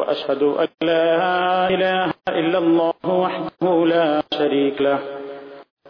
[0.00, 5.00] وأشهد أن لا إله إلا الله وحده لا شريك له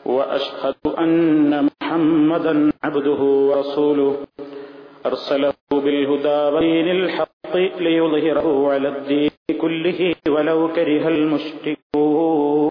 [0.06, 4.12] وأشهد أن محمدا عبده ورسوله.
[5.06, 12.70] أرسله بالهدى ودين الحق ليظهره على الدين كله ولو كره المشركون.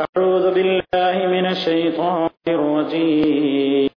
[0.00, 3.90] أعوذ بالله من الشيطان الرجيم.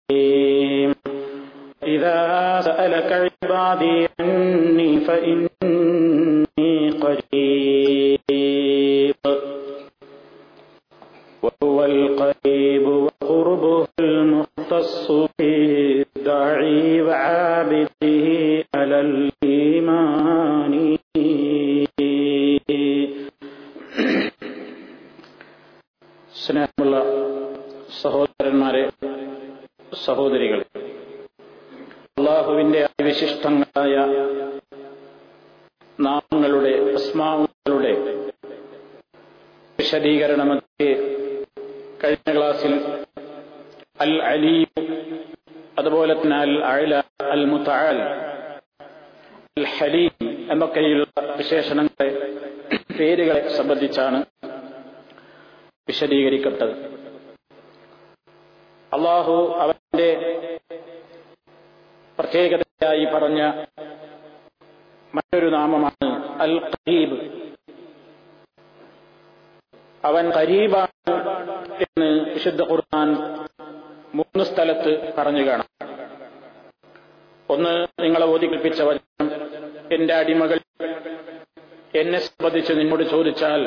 [1.83, 2.19] إذا
[2.61, 8.19] سألك عبادي عني فإني قريب.
[11.43, 15.62] وهو القريب وقربه المختص بالداعي
[30.05, 30.65] സഹോദരികളെ
[32.19, 33.95] അള്ളാഹുവിന്റെ അതിവിശിഷ്ടങ്ങളായ
[35.99, 37.93] നാമങ്ങളുടെ അസ്മാങ്ങളുടെ
[39.79, 40.89] വിശദീകരണമൊക്കെ
[42.03, 42.73] കഴിഞ്ഞ ക്ലാസ്സിൽ
[43.99, 44.71] അൽ അലീം
[45.77, 46.93] അതുപോലെ തന്നെ അൽ അഴല
[47.31, 47.97] അൽ മുത്താൽ
[49.57, 50.15] അൽ ഹലീം
[50.51, 51.05] എന്നൊക്കെയുള്ള
[51.37, 52.09] വിശേഷണങ്ങളെ
[52.99, 54.19] പേരുകളെ സംബന്ധിച്ചാണ്
[55.87, 56.75] വിശദീകരിക്കപ്പെട്ടത്.
[58.91, 59.82] അള്ളാഹു അവന്റെ
[62.17, 63.41] പ്രത്യേകതയായി പറഞ്ഞ
[65.13, 66.07] മറ്റൊരു നാമമാണ്
[66.41, 67.17] അൽ ഖരീബ്
[70.03, 71.13] അവൻ ഖരീബാണ്
[71.85, 73.09] എന്ന് വിശുദ്ധ ഖുർആൻ
[74.15, 75.69] മൂന്ന് സ്ഥലത്ത് പറഞ്ഞു കാണാം.
[77.49, 77.73] ഒന്ന്
[78.03, 79.29] നിങ്ങളെ ഓതി കൽപ്പിച്ച വചനം
[79.95, 80.59] എന്റെ അടിമകൾ
[82.01, 83.61] എന്നെ സംബന്ധിച്ച് നിന്നോട് ചോദിച്ചാൽ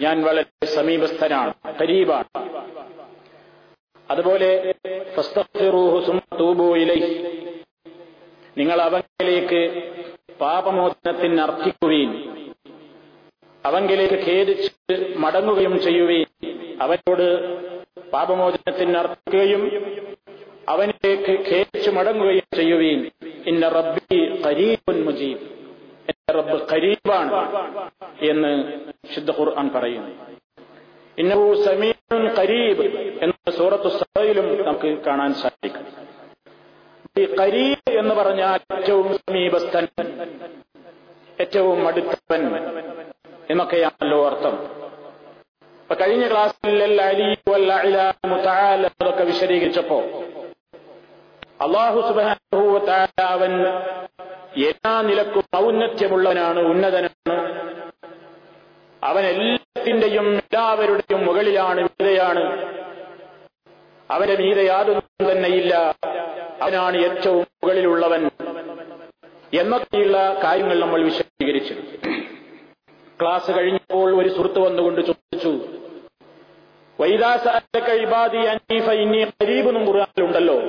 [0.00, 2.28] ഞാൻ വളരെ സമീപസ്ഥനാണ് ഖരീബാണ്.
[4.10, 4.50] അതുപോലെ
[8.60, 9.60] നിങ്ങൾ അവങ്കിലേക്ക്
[10.40, 12.12] പാപമോചനത്തിന് അർത്ഥിക്കുകയും
[13.64, 14.70] അവങ്കിലേക്ക് ഖേദിച്ച്
[15.24, 16.28] മടങ്ങുകയും ചെയ്യുകയും
[16.84, 17.26] അവനോട്
[18.12, 19.62] പാപമോചനത്തിന് അർത്ഥിക്കുകയും
[20.72, 23.00] അവനിലേക്ക് ഖേദിച്ച് മടങ്ങുകയും ചെയ്യുകയും
[23.50, 25.44] ഇന്ന റബ്ബി ഖരീബുൻ മുജീബ്.
[26.10, 27.32] എന്റെ റബ്ബ് ഖരീബാണ്
[28.30, 28.52] എന്ന്
[29.14, 30.12] ശുദ്ധ ഖുർആൻ പറയുന്നു.
[31.64, 32.82] സമീൻ ഖരീബ്
[33.22, 35.86] എന്ന സൂറത്തു സഹയിലും നമുക്ക് കാണാൻ സാധിക്കും.
[37.18, 39.86] ഈ ഖരീബ് എന്ന് പറഞ്ഞാൽ ഏറ്റവും സമീപസ്ഥൻ
[41.40, 42.42] ഏറ്റവും അടുത്തവൻ
[43.50, 44.54] എന്നൊക്കെയാണല്ലോ അർത്ഥം.
[45.82, 47.00] അപ്പൊ കഴിഞ്ഞ ക്ലാസ്സിൽ
[49.00, 49.98] അതൊക്കെ വിശദീകരിച്ചപ്പോ
[51.60, 53.52] അള്ളാഹു സുബാന അവൻ
[54.66, 57.77] എല്ലാ നിലക്കും ഔന്നത്യമുള്ളവനാണ് ഉന്നതനാണ്.
[59.04, 62.74] അവൻ എല്ലാത്തിന്റെയും എല്ലാവരുടെയും മുകളിലാണ് മീതയാണ്
[64.10, 65.96] അവന്റെ മീത യാതൊന്നും തന്നെയില്ല.
[66.62, 68.30] അവനാണ് ഏറ്റവും മുകളിലുള്ളവൻ.
[69.54, 71.74] എന്നൊക്കെയുള്ള കാര്യങ്ങൾ നമ്മൾ വിശദീകരിച്ചു.
[73.22, 75.48] ക്ലാസ് കഴിഞ്ഞപ്പോൾ ഒരു സുഹൃത്ത് വന്നുകൊണ്ട് ചോദിച്ചു
[79.86, 80.60] ഖുർആാനിലുണ്ടല്ലോ.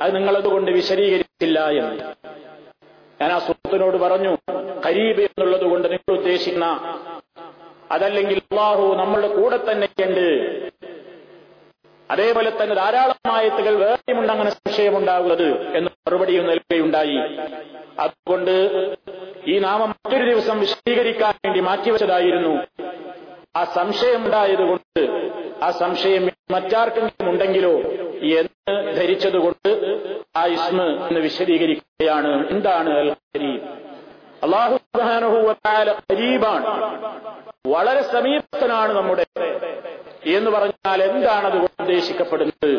[0.00, 2.14] അത് നിങ്ങളതുകൊണ്ട് വിശദീകരിച്ചില്ല എന്ന്.
[3.20, 4.36] ഞാൻ ആ സുഹൃത്തിനോട് പറഞ്ഞു
[4.86, 6.80] ഖരീബ് എന്നുള്ളത് കൊണ്ട് നിങ്ങൾ ഉദ്ദേശിക്കുന്ന
[7.92, 10.26] അതല്ലെങ്കിൽ അള്ളാഹു നമ്മളുടെ കൂടെ തന്നെയുണ്ട്
[12.10, 17.16] അതേപോലെ തന്നെ ധാരാളം ആയത്തുകൾ വേറെയുമുണ്ട് അങ്ങനെ സംശയമുണ്ടാകുന്നത് എന്ന് മറുപടിയും നൽകുകയുണ്ടായി.
[17.98, 18.54] അതുകൊണ്ട്
[19.46, 22.66] ഈ നാമം മറ്റൊരു ദിവസം വിശദീകരിക്കാൻ വേണ്ടി മാറ്റിവെച്ചതായിരുന്നു.
[23.56, 25.30] ആ സംശയമുണ്ടായതുകൊണ്ട്
[25.62, 27.72] ആ സംശയം മറ്റാർക്കെങ്കിലും ഉണ്ടെങ്കിലോ
[28.40, 29.70] എന്ന് ധരിച്ചതുകൊണ്ട്
[30.36, 32.48] ആ ഇസ്മ എന്ന് വിശദീകരിക്കുകയാണ്.
[32.50, 33.81] എന്താണ് അൽ ഖരീബ്
[34.44, 36.66] അള്ളാഹു സുബാനുഭൂവത്തായ ഖരീബാണ്
[37.68, 39.26] വളരെ സമീപത്തനാണ് നമ്മുടെ.
[40.26, 42.70] എന്ന് പറഞ്ഞാൽ എന്താണ് അതുകൊണ്ട് ഉദ്ദേശിക്കപ്പെടുന്നത്?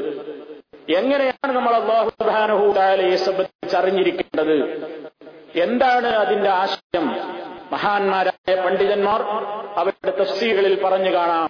[0.98, 4.56] എങ്ങനെയാണ് നമ്മൾ അള്ളാഹു സുബാനുഭൂതാലയെ സംബന്ധിച്ച് അറിഞ്ഞിരിക്കേണ്ടത്?
[5.56, 7.08] എന്താണ് അതിന്റെ ആശയം?
[7.72, 9.22] മഹാന്മാരായ പണ്ഡിതന്മാർ
[9.78, 11.50] അവരുടെ തഫ്സീകളിൽ പറഞ്ഞു കാണാം.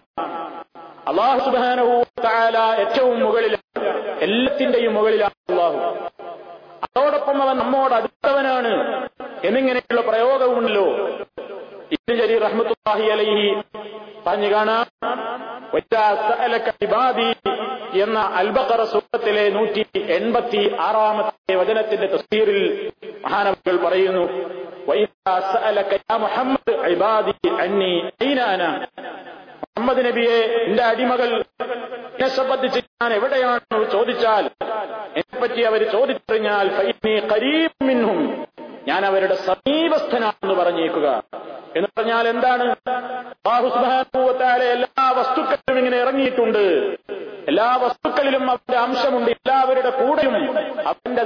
[1.07, 3.88] അള്ളാഹു സുബാനുഭൂത്താല ഏറ്റവും മുകളിലാണ്
[4.19, 5.77] എല്ലാത്തിന്റെയും മുകളിലാണ് അള്ളാഹു.
[6.83, 9.04] അതോടൊപ്പം അവൻ നമ്മോട് അടുത്തവനാണ്.
[9.44, 10.01] എന്നിങ്ങനെയുള്ള
[12.33, 13.47] ഇബ്നു ജരീർ അലൈഹി
[14.27, 14.85] പറഞ്ഞു കാണാം
[17.94, 22.62] എന്ന അൽബക്കറ സൂറത്തിലെ നൂറ്റി എൺപത്തി ആറാമത്തെ വചനത്തിന്റെ തഫ്സീറിൽ
[23.24, 24.24] മഹാനവകൾ പറയുന്നു
[26.19, 26.74] മുഹമ്മദ്
[29.68, 31.29] മുഹമ്മദ് നബിയെ എന്റെ അടിമകൾ
[32.13, 34.45] എന്നെ സംബന്ധിച്ച് ഞാൻ എവിടെയാണെന്ന് ചോദിച്ചാൽ
[35.15, 36.69] എന്നെപ്പറ്റി അവർ ചോദിച്ചറിഞ്ഞാൽ
[38.88, 41.24] ഞാൻ അവരുടെ സമീപസ്ഥനാണെന്ന് പറഞ്ഞേക്കുക.
[41.75, 42.75] എന്ന് പറഞ്ഞാൽ എന്താണ്?
[43.45, 46.95] ബാഹുസ്ബാനുഭവത്താലെ എല്ലാ വസ്തുക്കളിലും ഇങ്ങനെ ഇറങ്ങിയിട്ടുണ്ട്.
[47.47, 49.31] എല്ലാ വസ്തുക്കളിലും അവന്റെ അംശമുണ്ട്.
[49.31, 50.57] എല്ലാവരുടെ കൂടെയും
[50.88, 51.24] അവന്റെ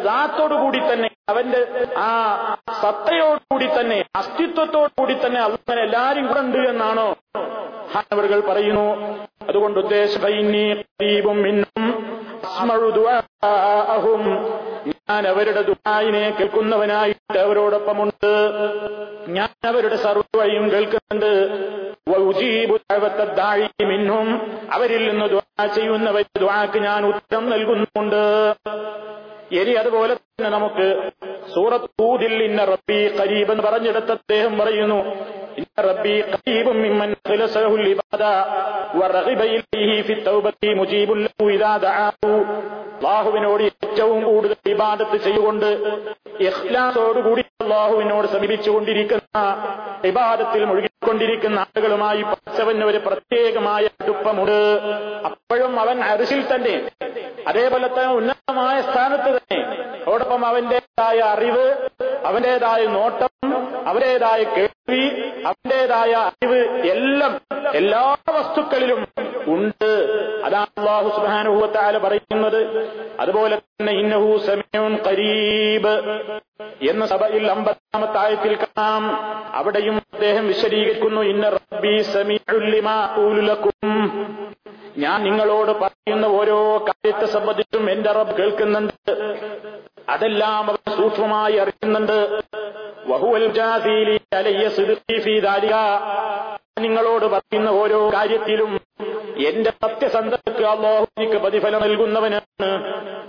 [0.63, 1.67] കൂടി തന്നെ അവന്റെ
[1.97, 2.09] ആ
[2.81, 7.15] സത്തയോടുകൂടി തന്നെ അസ്തിത്വത്തോടുകൂടി തന്നെ അങ്ങനെ എല്ലാരും കൂടെ ഉണ്ട് എന്നാണോ
[7.95, 9.17] ഹാനവറുകൾ പറയുന്നു.
[9.47, 10.21] അതുകൊണ്ട് ഉദ്ദേശം
[15.09, 18.31] ഞാൻ അവരുടെ ദുബായിനെ കേൾക്കുന്നവനായിട്ട് അവരോടൊപ്പമുണ്ട്.
[19.27, 21.31] ഞാൻ അവരുടെ സർവയും കേൾക്കുന്നുണ്ട്.
[23.85, 24.27] മിന്നും
[24.71, 28.21] അവരിൽ നിന്ന് ദ്വാ ചെയ്യുന്നവർ ദ്വാക്ക് ഞാൻ ഉത്തരം നൽകുന്നുണ്ട്.
[29.51, 30.85] ഇനി അതുപോലെ നമുക്ക്
[31.53, 34.97] സൂറത്ത് ഊദിൽ ഇന്ന റബ്ബി കരീബ് എന്ന് പറഞ്ഞെടുത്ത് അദ്ദേഹം പറയുന്നു
[35.61, 37.11] ഇന്ന റബ്ബി ഖരീബും മിമ്മൻ
[37.95, 38.23] ഇബാദ
[41.55, 41.71] ഇദാ
[42.97, 45.67] അല്ലാഹുവിനോട് ഏറ്റവും കൂടുതൽ ഇബാദത്ത് ചെയ്തുകൊണ്ട്
[46.47, 49.41] ഇഖ്ലാസോടുകൂടി അള്ളാഹുവിനോട് സമീപിച്ചുകൊണ്ടിരിക്കുന്ന
[50.11, 54.57] ഇബാദത്തിൽ മുഴുകിക്കൊണ്ടിരിക്കുന്ന ആളുകളുമായി പഠിച്ചവന് ഒരു പ്രത്യേകമായ അടുപ്പമുണ്ട്.
[55.29, 56.75] അപ്പോഴും അവൻ അരിശിൽ തന്നെ
[57.49, 59.59] അതേപോലെ തന്നെ ഉന്നതമായ സ്ഥാനത്ത് തന്നെ.
[60.27, 61.65] അതോടൊപ്പം അവന്റേതായ അറിവ്
[62.25, 63.31] അവന്റേതായ നോട്ടം
[63.89, 65.03] അവരേതായ കേൾവി
[65.49, 66.59] അവന്റേതായ അറിവ്
[66.93, 67.33] എല്ലാം
[67.79, 68.01] എല്ലാ
[68.37, 69.01] വസ്തുക്കളിലും
[69.47, 69.91] ഉണ്ട്.
[70.45, 72.59] അതാണ് അള്ളാഹു സുബാനുഭവത്താല പറയുന്നത്
[73.19, 75.93] അതുപോലെ തന്നെ ഇന്നഹു സമീഉൻ കരീബ്
[76.91, 79.03] എന്ന സഭയിൽ അമ്പതാമത്തെ ആയത്തിൽ കാണാം.
[79.59, 83.87] അവിടെയും അദ്ദേഹം വിശദീകരിക്കുന്നു ഇന്ന റബ്ബി സമീഉല്ലിമാ ഊലുലക്കും
[85.03, 89.11] ഞാൻ നിങ്ങളോട് പറയുന്ന ഓരോ കാര്യത്തെ സംബന്ധിച്ചും എന്റെ റബ്ബ് കേൾക്കുന്നുണ്ട്.
[90.09, 92.17] അതെല്ലാം അവർ സൂക്ഷ്മമായി അറിയുന്നുണ്ട്.
[96.79, 98.81] നിങ്ങളോട് പറയുന്ന ഓരോ കാര്യത്തിലും
[99.47, 102.67] എന്റെ സത്യസന്ധതയ്ക്ക് അള്ളാഹു എനിക്ക് പ്രതിഫലം നൽകുന്നവനാണ്.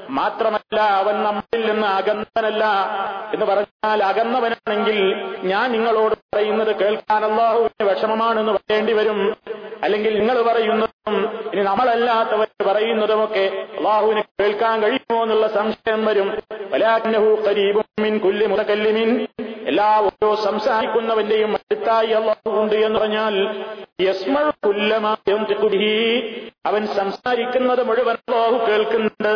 [0.08, 2.64] മാത്രമല്ല അവൻ നമ്മളിൽ നിന്ന് അകന്നവനല്ല
[3.34, 9.36] എന്ന് പറഞ്ഞാൽ അകന്നവനാണെങ്കിൽ ഞാൻ നിങ്ങളോട് പറയുന്നത് കേൾക്കാൻ അള്ളാഹുവിന് വിഷമമാണെന്ന് പറയേണ്ടി വരും.
[9.82, 11.16] അല്ലെങ്കിൽ നിങ്ങൾ പറയുന്നതും
[11.54, 16.38] ഇനി നമ്മളല്ലാത്തവർ പറയുന്നതുമൊക്കെ അള്ളാഹുവിന് കേൾക്കാൻ കഴിയുമോ എന്നുള്ള സംശയം വരും.
[16.70, 19.26] വലാഖനഹു കരീബും മിൻ കുല്ലി മുതകല്ലിമിൻ.
[19.66, 23.64] എല്ലാ ഓരോ സംസാരിക്കുന്നവന്റെയും അടുത്തായി അള്ളാഹു ഉണ്ട് എന്ന് പറഞ്ഞാൽ
[26.66, 29.32] അവൻ സംസാരിക്കുന്നത് മുഴുവൻ അള്ളാഹു കേൾക്കുന്നുണ്ട്.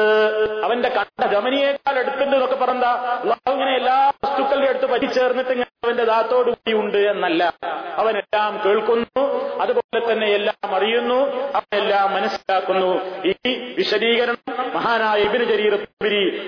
[0.63, 6.51] അവന്റെ കണ്ട ഗമനിയേക്കാൾ എടുത്തിട്ടുണ്ട് എന്നൊക്കെ പറഞ്ഞ അള്ളാഹു ഇങ്ങനെ എല്ലാ വസ്തുക്കളുടെ അടുത്ത് പറ്റിച്ചേർന്നിട്ട് ഇങ്ങനെ അവന്റെ ദാത്തോടു
[6.51, 7.55] കൂടി ഉണ്ട് എന്നല്ല.
[7.97, 9.23] അവൻ എല്ലാം കേൾക്കുന്നു
[9.61, 13.01] അതുപോലെ തന്നെ എല്ലാം അറിയുന്നു അവനെല്ലാം മനസ്സിലാക്കുന്നു.
[13.25, 14.37] ഈ വിശദീകരണം
[14.75, 15.75] മഹാനായ ഇബിന് ജരീർ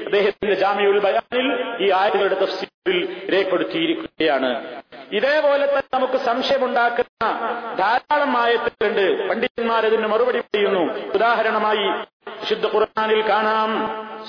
[0.05, 1.47] അദ്ദേഹത്തിന്റെ ജാമ്യുൽ ബയാനിൽ
[1.85, 4.83] ഈ ആയുധങ്ങളുടെ തഫ്സീറിൽ രേഖപ്പെടുത്തിയിരിക്കുകയാണ്.
[5.13, 7.31] ഇതേപോലെ തന്നെ നമുക്ക് സംശയമുണ്ടാക്കുന്ന
[7.79, 9.29] ധാരാളം ആയത്തുകളുണ്ട്.
[9.29, 11.11] പണ്ഡിതന്മാരതിന് മറുപടി പറയുന്നു.
[11.15, 13.72] ഉദാഹരണമായി വിശുദ്ധ ഖുർആനിൽ കാണാം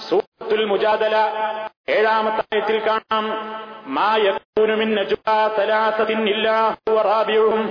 [0.05, 1.17] സൂറത്തുൽ മുജാദല
[1.95, 3.25] ഏഴാമത്തെ ആയത്തിൽ കാണാം
[3.97, 7.62] മാ യകൂനു മിൻ നജ്വാ തലാസത്തിൻ ഇല്ലാ ഹുവ റാബിഉഹും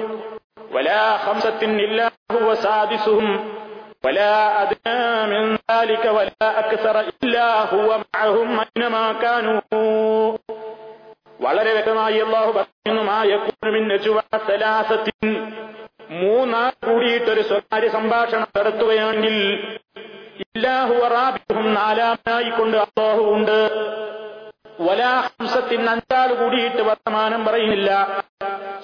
[0.75, 3.29] വലാ ഖംസത്തിൻ ഇല്ലാ ഹുവ സാദിസുഹും
[4.03, 9.59] ولا أدنى من ذلك ولا أكثر إلا هو معهم أينما كانوا
[11.39, 13.85] വളരെ വ്യക്തമായി അള്ളാഹു പറയുന്നു മായക്കൂനുമിൻ
[16.19, 19.35] മൂന്നാൾ കൂടിയിട്ടൊരു സ്വകാര്യ സംഭാഷണം നടത്തുകയാണെങ്കിൽ
[20.40, 23.70] ഇല്ലാഹു അറാബിഹും നാലാമനായിക്കൊണ്ട് അള്ളാഹു ഉണ്ട്.
[24.80, 28.06] വലാഹംസത്തിൻ അഞ്ചാൾ കൂടിയിട്ട് വർത്തമാനം പറയുന്നില്ല.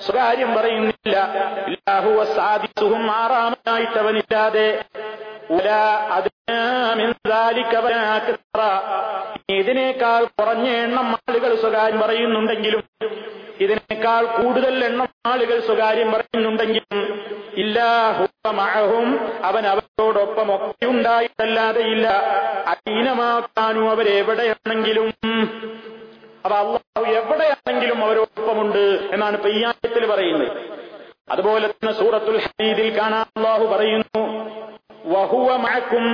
[0.06, 1.28] സ്വകാര്യം പറയുന്നില്ല.
[1.66, 4.84] ഇല്ലാഹു സാദിസുഹും ആറാമനായിട്ടവനില്ലാതെ.
[9.48, 12.84] ഇതിനേക്കാൾ കുറഞ്ഞ എണ്ണം ആളുകൾ സ്വകാര്യം പറയുന്നുണ്ടെങ്കിലും
[13.60, 17.00] ഇതിനേക്കാൾ കൂടുതൽ എണ്ണം ആളുകൾ സ്വകാര്യം പറയുന്നുണ്ടെങ്കിലും
[17.54, 22.06] ഇല്ലാഹും അവൻ അവരോടൊപ്പം ഒക്കെ ഉണ്ടായിട്ടല്ലാതെ ഇല്ല.
[22.66, 25.08] അധീനമാക്കാനും അവരെവിടെയാണെങ്കിലും
[26.44, 29.64] അവ അള്ളാഹു എവിടെയാണെങ്കിലും അവരോടൊപ്പമുണ്ട് എന്നാണ് ഈ
[30.10, 30.48] പറയുന്നത്.
[31.30, 34.22] അതുപോലെ തന്നെ സൂറത്തുൽ ഹദീദിൽ കാണാൻ അള്ളാഹു പറയുന്നു
[35.06, 36.04] വഹുവ മഴക്കും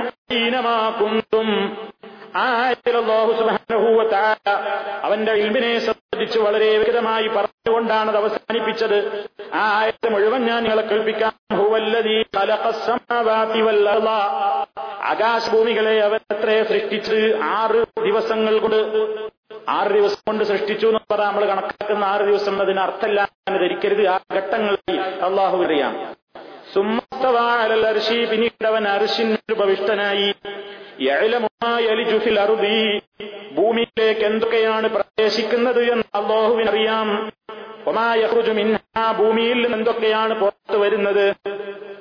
[5.03, 9.25] അവന്റെ ഇൽമിനെ സംബന്ധിച്ച് വളരെ വ്യക്തമായി പറഞ്ഞുകൊണ്ടാണ് അത് അവസാനിപ്പിച്ചത്.
[9.53, 11.33] ആ ആയത്ത് മുഴുവൻ ഞാൻ നിങ്ങളെ കേൾപ്പിക്കാം.
[15.03, 17.39] ആകാശഭൂമികളെ അവൻ എത്രയെ സൃഷ്ടിച്ച്?
[17.43, 18.75] ആറ് ദിവസങ്ങൾ കൊണ്ട്.
[19.69, 24.07] ആറ് ദിവസം കൊണ്ട് സൃഷ്ടിച്ചു എന്ന് പറഞ്ഞാൽ നമ്മൾ കണക്കാക്കുന്ന ആറ് ദിവസം അതിന് അർത്ഥമില്ല ധരിക്കരുത്.
[24.07, 26.15] ആ ഘട്ടങ്ങളിൽ അള്ളാഹു അറിയാം.
[26.73, 30.86] സുമ്മസ്തവാഴലർഷി പിന്നീട് അവൻ അർഷിന് ഭവിഷ്ടനായി അറുതി
[33.55, 37.31] ഭൂമിയിലേക്ക് എന്തൊക്കെയാണ് പ്രവേശിക്കുന്നത് എന്ന് അള്ളാഹുവിനറിയാം.
[37.87, 41.35] ഒമായഹുജുമിന്ന ഭൂമിയിൽ നിന്ന് എന്തൊക്കെയാണ് പുറത്തു വരുന്നത്?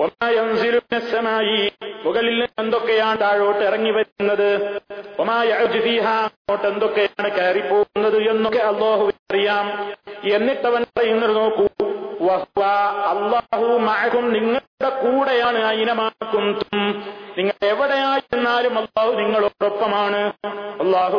[0.00, 1.72] ഒമായൻസിലുമായി
[2.04, 4.80] മുകളിൽ നിന്ന് എന്തൊക്കെയാണ് താഴോട്ട് ഇറങ്ങി വരുന്നത്?
[5.18, 9.92] ഒമായോട്ട് എന്തൊക്കെയാണ് കയറിപ്പോകുന്നത് എന്നൊക്കെ അള്ളാഹു അള്ളാഹുവിനറിയാം
[10.34, 11.68] എന്നിട്ടവൻ പറയുന്നത് നോക്കൂ.
[13.10, 15.58] അള്ളാഹു നിങ്ങളുടെ കൂടെയാണ്.
[15.58, 16.58] അയിനമാക്കും
[17.38, 20.32] നിങ്ങൾ എവിടെയായിരുന്നാലും അള്ളാഹു നിങ്ങളോടൊപ്പമാണ്.
[20.80, 21.18] അള്ളാഹു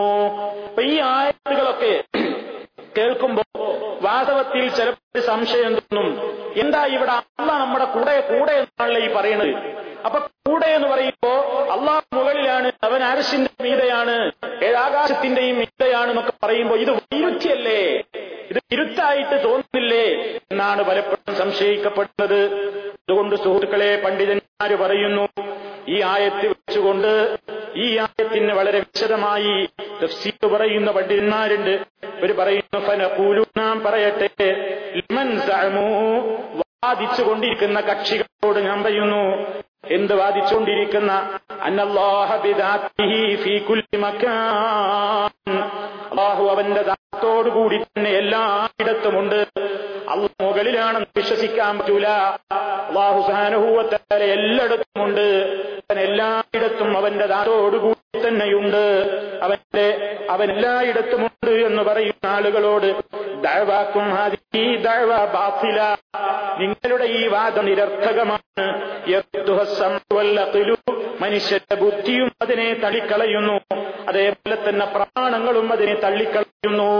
[0.67, 1.93] അപ്പൊ ഈ ആയത്തുകളൊക്കെ
[2.97, 3.43] കേൾക്കുമ്പോ
[4.01, 6.07] വാസ്തവത്തിൽ ചിലപ്പോൾ സംശയം തോന്നും.
[6.55, 9.53] എന്താ ഇവിടെ അല്ല നമ്മുടെ കൂടെ കൂടെ എന്നാണല്ലോ ഈ പറയുന്നത്
[10.05, 11.31] അപ്പൊ കൂടെ എന്ന് പറയുമ്പോ
[11.75, 14.15] അള്ളാഹ് മുകളിലാണ് അവൻ അരശിന്റെ മീതയാണ്
[14.67, 17.81] ഏഴാകാശത്തിന്റെയും മീതയാണ് എന്നൊക്കെ പറയുമ്പോ ഇത് വൈരുദ്ധ്യല്ലേ?
[18.51, 20.05] ഇത് ഇരുത്തായിട്ട് തോന്നുന്നില്ലേ
[20.51, 22.39] എന്നാണ് പലപ്പോഴും സംശയിക്കപ്പെടുന്നത്.
[23.03, 25.25] അതുകൊണ്ട് സുഹൃത്തുക്കളെ പണ്ഡിതന്മാര് പറയുന്നു
[25.87, 27.11] ഈ ആയത്ത് വെച്ചുകൊണ്ട്
[27.75, 29.55] ഈ ആയത്തിന് വളരെ വിശദമായി
[30.01, 31.73] തഫ്സീർ പറയുന്ന പണ്ഡിതന്മാരുണ്ട്.
[32.17, 34.49] ഇവർ പറയുന്നു ഫലപൂലു നാം പറയട്ടെ
[34.97, 35.87] ലിമൻ സഅമു
[36.61, 39.23] വാദിച്ചുകൊണ്ടിരിക്കുന്ന കക്ഷികളോട് ഞാൻ പറയുന്നു
[39.97, 41.11] എന്ത് വാദിച്ചുകൊണ്ടിരിക്കുന്ന?
[46.09, 46.83] അല്ലാഹു അവന്റെ
[47.13, 49.45] ദാത്തോടുകൂടി തന്നെ എല്ലായിടത്തുമുണ്ട്
[50.09, 52.07] അള്ള മുകളിലാണെന്ന് വിശ്വസിക്കാൻ പറ്റൂല.
[52.07, 53.31] അള്ളാഹു
[54.23, 55.45] എല്ലായിടത്തുമുണ്ട്
[55.91, 58.83] അവൻ എല്ലായിടത്തും അവന്റെ ദാതോടുകൂടി തന്നെയുണ്ട്.
[59.43, 62.95] അവന്റെ അവൻ എല്ലായിടത്തും ഉണ്ട് എന്ന് പറയുന്ന ആളുകളോട്
[65.25, 65.95] ബാസില
[66.59, 68.65] നിങ്ങളുടെ ഈ വാദം നിരർത്ഥകമാണ്.
[71.21, 73.75] മനുഷ്യന്റെ ബുദ്ധിയും അതിനെ തള്ളിക്കളയുന്നു.
[74.07, 76.96] അതേപോലെ തന്നെ പ്രമാണങ്ങളും അതിനെ തള്ളിക്കളയുന്നു.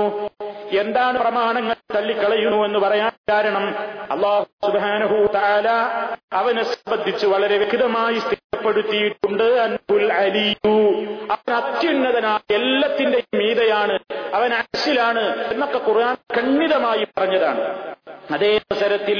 [0.80, 3.66] എന്താണ് പ്രമാണങ്ങൾ തള്ളിക്കളയുന്നു എന്ന് പറയാൻ കാരണം?
[4.12, 5.70] അള്ളാഹു സുബാനഹു താല
[6.34, 9.44] അവനെ സംബന്ധിച്ച് വളരെ വ്യക്തമായി സ്ഥിരപ്പെടുത്തിയിട്ടുണ്ട്.
[9.44, 10.76] അൻപുൽ അലിയു
[11.32, 14.00] അവൻ അത്യുന്നതനായ എല്ലാത്തിന്റെയും മീതയാണ്
[14.34, 17.62] അവൻ അശിലാണ് എന്നൊക്കെ ഖുർആൻ ഖണ്ഡിതമായി പറഞ്ഞതാണ്.
[18.32, 19.20] അതേ അവസരത്തിൽ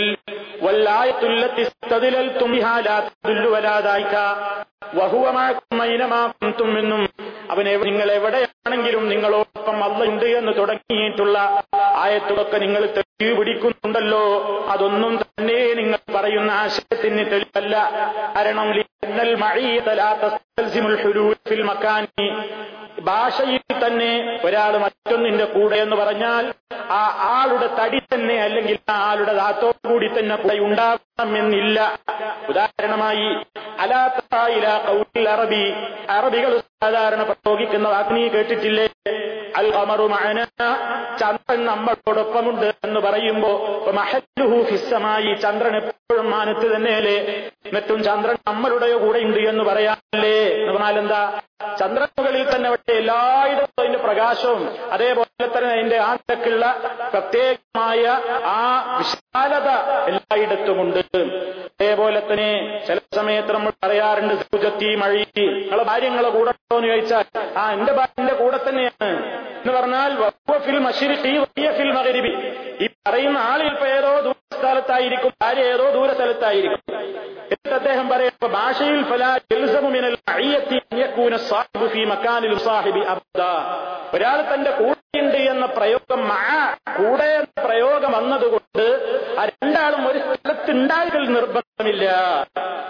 [6.78, 7.02] എന്നും
[7.52, 11.64] അവൻ നിങ്ങൾ എവിടെയാണെങ്കിലും നിങ്ങളോടൊപ്പം അല്ല ഉണ്ട് എന്ന് തുടങ്ങിയിട്ടുള്ള
[11.96, 14.24] ആയത്തുകളൊക്കെ നിങ്ങൾ തെളിവ് പിടിക്കുന്നുണ്ടല്ലോ.
[14.70, 17.76] അതൊന്നും തന്നെ നിങ്ങൾ പറയുന്ന ആശയത്തിന് തെളിവല്ല.
[18.36, 18.74] കാരണം
[23.00, 26.54] ഭാഷയിൽ തന്നെ ഒരാൾ മറ്റൊന്നിന്റെ കൂടെ എന്ന് പറഞ്ഞാൽ
[26.90, 32.00] ആ ആളുടെ തടി തന്നെ അല്ലെങ്കിൽ ആ ആളുടെ ദാത്തോടുകൂടി തന്നെ കൂടെ ഉണ്ടാകണമെന്നില്ല
[32.50, 33.30] ഉദാഹരണമായി
[33.80, 34.36] അലാത്ത
[35.30, 35.74] അറബി.
[36.10, 38.86] അറബികൾ സാധാരണ പ്രയോഗിക്കുന്ന വാക്ക് നീ കേട്ടിട്ടില്ലേ?
[39.56, 40.44] അൽ അമറു മഅന.
[41.20, 43.52] ചന്ദ്രൻ നമ്മളോടൊപ്പമുണ്ട് എന്ന് പറയുമ്പോ
[43.92, 45.36] മഹല്ലുഹു ഫിസ്സമായി.
[45.36, 47.50] ചന്ദ്രൻ എപ്പോഴും മാനത്ത് തന്നെയല്ലേ?
[47.74, 50.38] മറ്റും ചന്ദ്രൻ നമ്മളുടെ കൂടെയുണ്ട് എന്ന് പറയാനല്ലേ?
[50.44, 51.40] എന്ന് പറഞ്ഞാൽ എന്താ?
[51.80, 56.66] ചന്ദ്രൻ മുകളിൽ തന്നെ അവിടെ എല്ലായിടത്തും അതിന്റെ പ്രകാശവും അതേപോലെ തന്നെ അതിന്റെ ആന്തക്കുള്ള
[57.14, 58.04] പ്രത്യേകമായ
[58.46, 58.62] ആ
[58.98, 59.70] വിശാലത
[60.12, 61.02] എല്ലായിടത്തുമുണ്ട്.
[61.82, 65.26] അതേപോലെ തന്നെ ചില സമയത്ത് നമ്മൾ പറയാറുണ്ട് സുജത്തി മഴി.
[65.38, 67.26] നിങ്ങളെ ഭാര്യങ്ങളെ കൂടെ എന്ന് ചോദിച്ചാൽ
[67.58, 69.10] ആ എന്റെ എന്റെ കൂടെ തന്നെയാണ്.
[69.60, 70.12] എന്ന് പറഞ്ഞാൽ
[70.66, 72.32] ഫിൽ മഷിരിഖി വലിയ ഫിൽ മകരിബി
[72.84, 76.82] ഈ പറയുന്ന ആളിൽ ഇപ്പൊ ഏതോ ദൂര സ്ഥലത്തായിരിക്കും ഭാര്യ ഏതോ ദൂര സ്ഥലത്തായിരിക്കും
[77.48, 79.02] എന്നിട്ട് അദ്ദേഹം പറയാം ഭാഷയിൽ
[84.14, 86.22] ഒരാൾ തന്റെ കൂടെയുണ്ട് എന്ന പ്രയോഗം
[86.98, 88.86] കൂടെ എന്ന പ്രയോഗം വന്നതുകൊണ്ട്
[89.40, 92.06] ആ രണ്ടാളും ഒരു സ്ഥലത്ത് ഉണ്ടാകൽ നിർബന്ധമില്ല.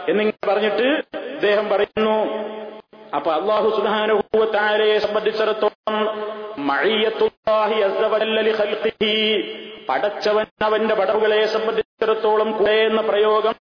[0.07, 0.88] എന്നിങ്ങനെ പറഞ്ഞിട്ട്
[1.31, 1.87] അദ്ദേഹം പറയുന്നു
[3.18, 5.98] അപ്പൊ അള്ളാഹു സുധാനുഭൂവത്താരെ സംബന്ധിച്ചിടത്തോളം
[9.88, 13.56] പടച്ചവൻ അവന്റെ പടവുകളെ സംബന്ധിച്ചിടത്തോളം അത് എന്ന പ്രയോഗം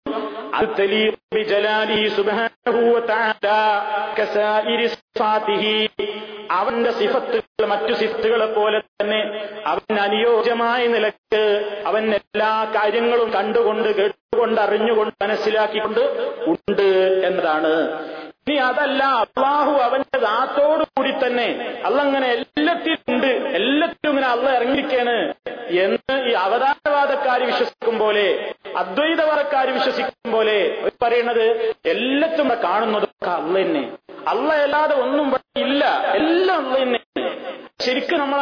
[6.50, 9.22] അവന്റെ സിഫത്തുകൾ മറ്റു സിഫത്തുകളെ പോലെ തന്നെ
[9.66, 11.44] അവൻ അനുയോജ്യമായ നിലയ്ക്ക്
[11.86, 16.04] അവൻ എല്ലാ കാര്യങ്ങളും കണ്ടുകൊണ്ട് കേട്ടുകൊണ്ട് അറിഞ്ഞുകൊണ്ട് മനസ്സിലാക്കിക്കൊണ്ട്
[16.48, 16.90] ഉണ്ട്
[17.26, 17.74] എന്നതാണ്
[18.42, 21.48] ഇനി അതല്ല അള്ളാഹു അവന്റെ ദാത്തോടു കൂടി തന്നെ
[21.84, 25.16] അല്ലങ്ങനെ എല്ലാത്തിലും ഉണ്ട് എല്ലാത്തിലും ഇങ്ങനെ അള്ള ഇറങ്ങിയിരിക്കാണ്
[25.84, 28.26] എന്ന് ഈ അവതാരവാദക്കാർ വിശ്വസിക്കും പോലെ
[28.78, 30.58] അദ്വൈതവാദക്കാർ വിശ്വസിക്കും പോലെ
[31.02, 31.46] പറയുന്നത്
[31.86, 33.84] എല്ലാത്തും ഇവിടെ കാണുന്നതൊക്കെ അള്ള തന്നെ
[34.28, 37.00] അള്ള അല്ലാതെ ഒന്നും ഇവിടെ ഇല്ല എല്ലാം അള്ള തന്നെ
[37.80, 38.40] ശരിക്കും നമ്മൾ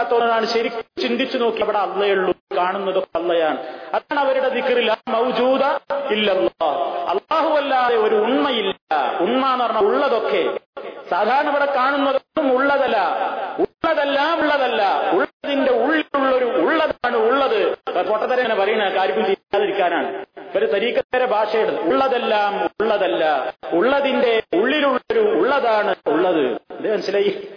[0.00, 3.58] മനസ്സിലാക്കാത്തതാണ് ശരിക്കും ചിന്തിച്ചു നോക്കി അവിടെ അള്ളയുള്ളൂ കാണുന്നതൊക്കെ അള്ളയാണ്.
[3.94, 5.64] അതാണ് അവരുടെ ദിക്കറില്ല മൗജൂദ
[6.10, 6.66] ഇല്ലല്ലോ.
[7.08, 8.74] അള്ളാഹു അല്ലാതെ ഒരു ഉണ്മയില്ല.
[9.20, 10.58] ഉണ്മ എന്ന് പറഞ്ഞാൽ ഉള്ളതൊക്കെ.
[11.10, 12.96] സാധാരണ ഇവിടെ കാണുന്നതൊന്നും ഉള്ളതല്ല.
[13.58, 15.10] ഉള്ളതല്ല ഉള്ളതല്ല.
[15.10, 17.72] ഉള്ളതിന്റെ ഉള്ളിലുള്ളൊരു ഉള്ളതാണ് ഉള്ളത്.
[18.08, 20.24] പൊട്ടത്തരങ്ങനെ പറയുന്ന കാര്യം ചെയ്യാതിരിക്കാനാണ്.
[20.56, 23.54] ഒരു തരീക്കത്തര ഭാഷയുടെ ഉള്ളതെല്ലാം ഉള്ളതല്ല.
[23.72, 26.46] ഉള്ളതിന്റെ ഉള്ളിലുള്ളൊരു ഉള്ളതാണ് ഉള്ളത്.
[26.72, 27.48] ഇത് മനസ്സിലായി?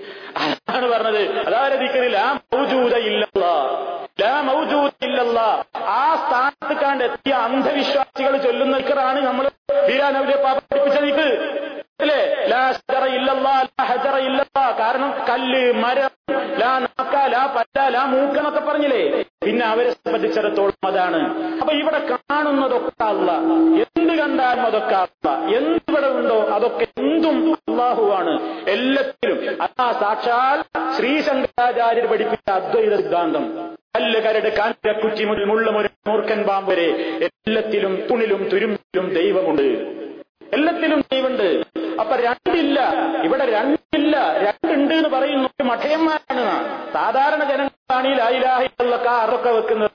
[0.74, 1.22] അതാണ് പറഞ്ഞത്.
[1.82, 3.24] ദിക്കറിൽ ആ മൗജൂദ ഇല്ല
[4.22, 5.40] ലാ മൗജൂദ ഇല്ലല്ല
[5.94, 9.46] ആ സ്ഥാനത്ത് കണ്ട് എത്തിയ അന്ധവിശ്വാസികൾ ചൊല്ലുന്ന ദിക്കറാണ് നമ്മൾ
[9.88, 11.28] വീരാനവരെ പാപ പഠിപ്പിച്ച ദിക്ക്
[12.04, 12.20] അല്ലേ
[12.52, 16.12] ലാ ഹജറ ഇല്ലല്ല ലാ ഹജറ ഇല്ലല്ല കാരണം കല്ല് മരം
[16.62, 19.02] ലാ നാക്ക ലാ പല്ല ലാ മൂക്ക് എന്നൊക്കെ പറഞ്ഞില്ലേ
[19.46, 21.20] പിന്നെ അവരെ സംബന്ധിച്ചിടത്തോളം അതാണ്
[21.62, 23.30] അപ്പൊ ഇവിടെ കാണുന്നതൊക്കെ അല്ല
[23.84, 25.28] എന്ത് കണ്ടാലും അതൊക്കെ അല്ല
[25.58, 28.34] എന്തിവിടെ ഉണ്ടോ അതൊക്കെ എന്തും അള്ളാഹുവാണ്
[28.74, 30.62] എല്ലാത്തിലും അതാ സാക്ഷാൽ
[30.98, 33.76] ശ്രീശങ്കരാചാര്യർ പഠിപ്പിച്ച അദ്വൈത സിദ്ധാന്തം.
[33.96, 36.86] കല്ല് കരട് കാഞ്ചക്കുറ്റി മുതൽ മുള്ളമൊരു പാമ്പ് വരെ
[37.24, 39.62] എല്ലാത്തിലും തുണിലും തുരുമ്പിലും ദൈവമുണ്ട്.
[40.54, 41.64] എല്ലാത്തിലും ദൈവമുണ്ട്.
[42.00, 42.94] അപ്പൊ രണ്ടില്ല.
[43.24, 44.18] ഇവിടെ രണ്ടില്ല.
[44.40, 45.46] രണ്ടുണ്ട് എന്ന് പറയുന്നു.
[45.46, 46.44] ഒരു മഠയന്മാരാണ്.
[46.94, 49.92] സാധാരണ ജനങ്ങളാണ് ഈ ലായിലാഹികളൊക്കെ അറൊക്കെ വെക്കുന്നത്.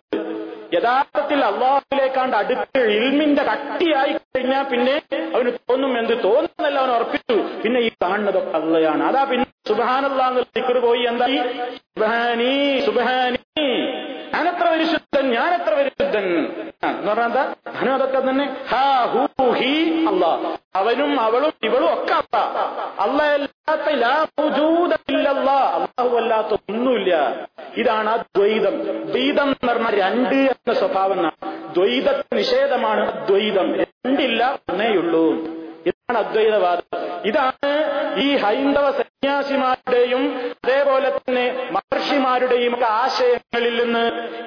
[0.74, 5.02] യഥാർത്ഥത്തിൽ അള്ളാഹുലേക്കാണ്ട് അടുത്ത് ഇൽമിന്റെ കട്ടിയായി കഴിഞ്ഞാൽ പിന്നെ
[5.34, 7.37] അവന് തോന്നും എന്ത് തോന്നുന്നല്ല അവൻ ഉറപ്പിച്ചു.
[7.64, 9.02] പിന്നെ ഈ കാണുന്നതൊക്കെ അള്ളയാണ്.
[9.04, 10.42] അതാ പിന്നെ സുബാനല്ലാന്ന്
[10.86, 11.38] പോയി എന്തായി?
[11.76, 13.38] സുബഹാനി സുബഹാനി.
[14.34, 16.26] ഞാനത്ര പരിശുദ്ധൻ ഞാനത്ര പരിശുദ്ധൻ.
[17.24, 17.42] എന്താ?
[17.94, 18.44] അതൊക്കെ തന്നെ.
[18.68, 18.82] ഹാ
[20.80, 22.36] അവനും അവളും ഇവളും ഒക്കെ അല്ല
[23.06, 24.14] അല്ല അല്ലാത്ത ലാ
[26.70, 27.12] ഒന്നുമില്ല.
[27.76, 28.76] ഇതാണ് അദ്വൈതം
[29.10, 29.48] ദ്വൈതം.
[29.48, 31.20] എന്ന് പറഞ്ഞാൽ രണ്ട് എന്ന സ്വഭാവം
[31.76, 33.68] ദ്വൈത നിഷേധമാണ് ദ്വൈതം.
[33.80, 35.24] രണ്ടില്ല ഒന്നേയുള്ളൂ
[36.08, 36.84] ഇതാണ് അദ്വൈതവാദം.
[37.28, 37.70] ഇതാണ്
[38.24, 40.22] ഈ ഹൈന്ദവ സന്യാസിമാരുടെയും
[40.64, 41.44] അതേപോലെ തന്നെ
[41.76, 44.04] മഹർഷിമാരുടെയും ഒക്കെ ആശയങ്ങളിൽ നിന്ന്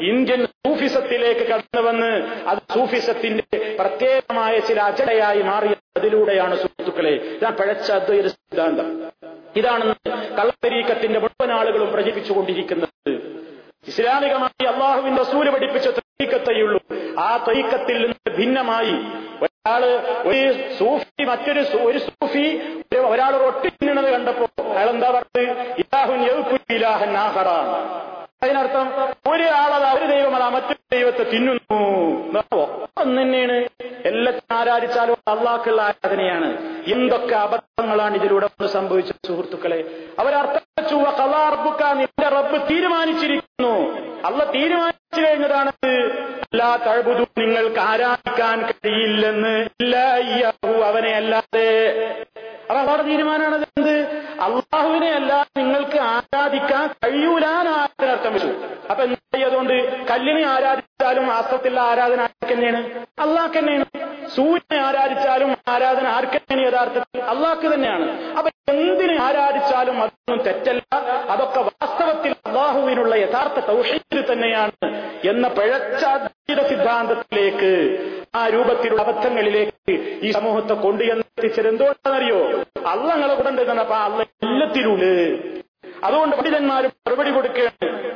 [0.10, 2.10] ഇന്ത്യൻ സൂഫിസത്തിലേക്ക് കടന്നു വന്ന്
[2.52, 8.89] അത് സൂഫിസത്തിന്റെ പ്രത്യേകമായ ചില അജടയായി മാറിയ അതിലൂടെയാണ് സുഹൃത്തുക്കളെ ഞാൻ പഴച്ച അദ്വൈത സിദ്ധാന്തം.
[9.56, 9.86] ഇതാണ്
[10.39, 12.89] കള്ളത്തരീക്കത്തിന്റെ മുഴുവൻ ആളുകളും പ്രചരിപ്പിച്ചുകൊണ്ടിരിക്കുന്നത്.
[13.85, 16.79] ഇസ്ലാമികമായി അള്ളാഹുവിന്റെ സൂര്യ പഠിപ്പിച്ച തരീക്കത്തെയുള്ളൂ
[17.19, 18.95] ആ തൈക്കത്തിൽ നിന്ന് ഭിന്നമായി
[19.45, 19.83] ഒരാൾ
[20.25, 20.41] ഒരു
[20.77, 22.45] സൂഫി മറ്റൊരു ഒരു സൂഫി
[23.05, 25.43] ഒരാൾ ഒട്ടിന്നത് കണ്ടപ്പോ അയാൾ എന്താ പറഞ്ഞത്?
[25.77, 26.21] ഇലാഹുൻ
[26.69, 27.73] ഇലാഹൻ ആഹറാണ്
[28.43, 28.88] അതിനർത്ഥം
[29.32, 31.82] ഒരാളത് ഒരു ദൈവം അതാ മറ്റൊരു ദൈവത്തെ തിന്നുന്നു.
[32.97, 33.54] ഒന്ന് തന്നെയാണ്
[34.06, 36.58] എല്ലാത്തിനും ആരാധിച്ചാലും അള്ളാഹ്ക്കുള്ള ആരാധനയാണ്.
[36.93, 39.84] എന്തൊക്കെ അബദ്ധങ്ങളാണ് ഇതിലൂടെ സംഭവിച്ച സുഹൃത്തുക്കളെ?
[40.19, 40.62] അവരർത്ഥം
[41.97, 44.01] നിന്റെ റബ്ബ് തീരുമാനിച്ചിരിക്കുന്നു.
[44.25, 45.71] അല്ല തീരുമാനിച്ചു കഴിഞ്ഞതാണ്.
[46.54, 49.69] എല്ലാ തഴുതു നിങ്ങൾക്ക് ആരാധിക്കാൻ കഴിയില്ലെന്ന്.
[49.82, 49.97] ഇല്ല
[50.86, 51.69] അവനെ അല്ലാതെ
[52.71, 54.21] അപ്പൊ അവിടെ തീരുമാനമാണ് എന്ത്?
[54.41, 58.47] അള്ളാഹുവിനെ അല്ല നിങ്ങൾക്ക് ആരാധിക്കാൻ കഴിയൂലാന്നർത്ഥം വെച്ചു.
[58.89, 63.05] അപ്പൊ എന്തായി അതുകൊണ്ട് കല്ലിനെ ആരാധിച്ചാലും ആസ്ത്രത്തിലുള്ള ആരാധന ആർക്ക് തന്നെയാണ്?
[63.19, 63.86] അള്ളാഹ് തന്നെയാണ്.
[64.36, 67.21] സൂര്യനെ ആരാധിച്ചാലും ആരാധന ആർക്ക് യഥാർത്ഥത്തിൽ?
[67.21, 68.36] അള്ളാഹ്ക്ക് തന്നെയാണ്.
[68.38, 70.81] അപ്പൊ എന്തിനെ ആരാധിച്ചാലും അതൊന്നും തെറ്റല്ല.
[71.29, 74.88] അതൊക്കെ വാസ്തവത്തിൽ അള്ളാഹുവിനുള്ള യഥാർത്ഥ തൗഹീദ് തന്നെയാണ്
[75.25, 76.05] എന്ന പിഴച്ച
[76.69, 77.71] സിദ്ധാന്തത്തിലേക്ക്
[78.36, 82.39] ആ രൂപത്തിലുള്ള അബദ്ധങ്ങളിലേക്ക് ഈ സമൂഹത്തെ കൊണ്ടു എത്തിച്ചത് എന്തുകൊണ്ടാണെന്നറിയോ
[82.88, 85.39] അള്ളങ്ങളെ കൂടെ ഉണ്ട് എന്നപ്പോ അള്ള എല്ലാത്തിലുണ്ട്
[86.03, 88.12] അതുകൊണ്ട് പണ്ഡിതന്മാർ മറുപടി കൊടുക്കുകയാണ്.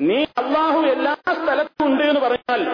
[0.00, 2.70] നീ അള്ളാഹു എല്ലാ സ്ഥലത്തും ഉണ്ട് എന്ന് പറഞ്ഞാൽ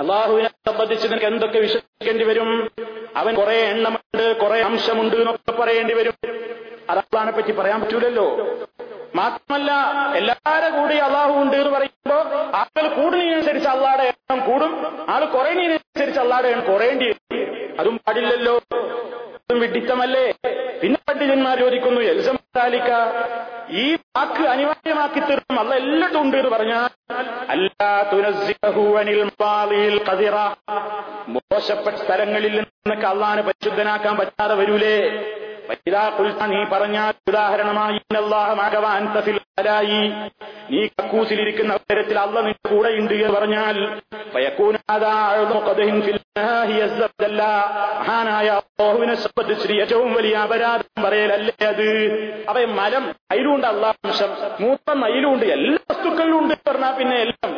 [0.00, 2.70] അള്ളാഹുവിനെ സംബന്ധിച്ച് നിനക്ക് എന്തൊക്കെ വിശ്വസിക്കേണ്ടി വരും?
[3.16, 6.14] അവൻ കുറെ എണ്ണമുണ്ട് കുറെ അംശമുണ്ട് എന്നൊക്കെ പറയേണ്ടി വരും.
[6.90, 8.26] അത് അള്ളഹാനെ പറ്റി പറയാൻ പറ്റൂലല്ലോ.
[9.14, 9.72] മാത്രമല്ല
[10.14, 12.16] എല്ലാരെ കൂടി അള്ളാഹു ഉണ്ട് എന്ന് പറയുമ്പോ
[12.58, 14.72] ആളുകൾ കൂടുന്നതിനനുസരിച്ച് അള്ളാടെ എണ്ണം കൂടും.
[15.08, 17.04] ആൾ കുറയുന്നതിനനുസരിച്ച് അള്ളാടെ എണ്ണം കുറയേണ്ടി
[17.80, 18.54] അതും പാടില്ലല്ലോ.
[19.38, 20.24] അതും വിഡിത്തമല്ലേ
[20.80, 22.90] പിന്നെ പണ്ഡിതന്മാർ ചോദിക്കുന്നു എൽസമാലിക്ക
[23.74, 26.88] ഈ വാക്ക് അനിവാര്യമാക്കി തീർന്നും അല്ല എല്ലാം ഉണ്ട് എന്ന് പറഞ്ഞാൽ
[27.48, 28.02] അല്ലാ
[31.28, 34.96] മോശപ്പെട്ട സ്ഥലങ്ങളിൽ നിന്നൊക്കെ അള്ളാനെ പരിശുദ്ധനാക്കാൻ പറ്റാതെ വരൂലേ.
[36.46, 38.00] നീ പറഞ്ഞാൽ ഉദാഹരണമായി
[40.70, 43.76] നീ കക്കൂസിലിരിക്കുന്ന അവസരത്തിൽ അള്ള നിന്റെ ഉണ്ട് എന്ന് പറഞ്ഞാൽ.
[47.98, 48.60] മഹാനായ
[49.14, 51.88] സംബന്ധിച്ച് ഏറ്റവും വലിയ അപരാധം പറയലല്ലേ അത്?
[52.48, 57.50] അവ മലം അതിലുണ്ട് അള്ളാഹംശം മൂത്രം നയിലുണ്ട് എല്ലാ വസ്തുക്കളിലും ഉണ്ട് പറഞ്ഞാൽ പിന്നെ എല്ലാം.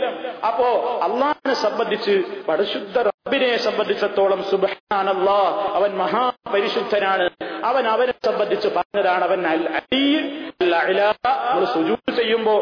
[0.47, 0.67] അപ്പോ
[1.03, 2.15] അള്ളാഹിനെ സംബന്ധിച്ച്
[2.49, 5.39] പരിശുദ്ധ റബ്ബിനെ സംബന്ധിച്ചിടത്തോളം സുബാനല്ലാ
[5.77, 7.25] അവൻ മഹാപരിശുദ്ധനാണ്.
[7.65, 9.41] അവൻ അവനെ സംബന്ധിച്ച് പറഞ്ഞതാണ് അവൻ
[12.19, 12.55] ചെയ്യുമ്പോ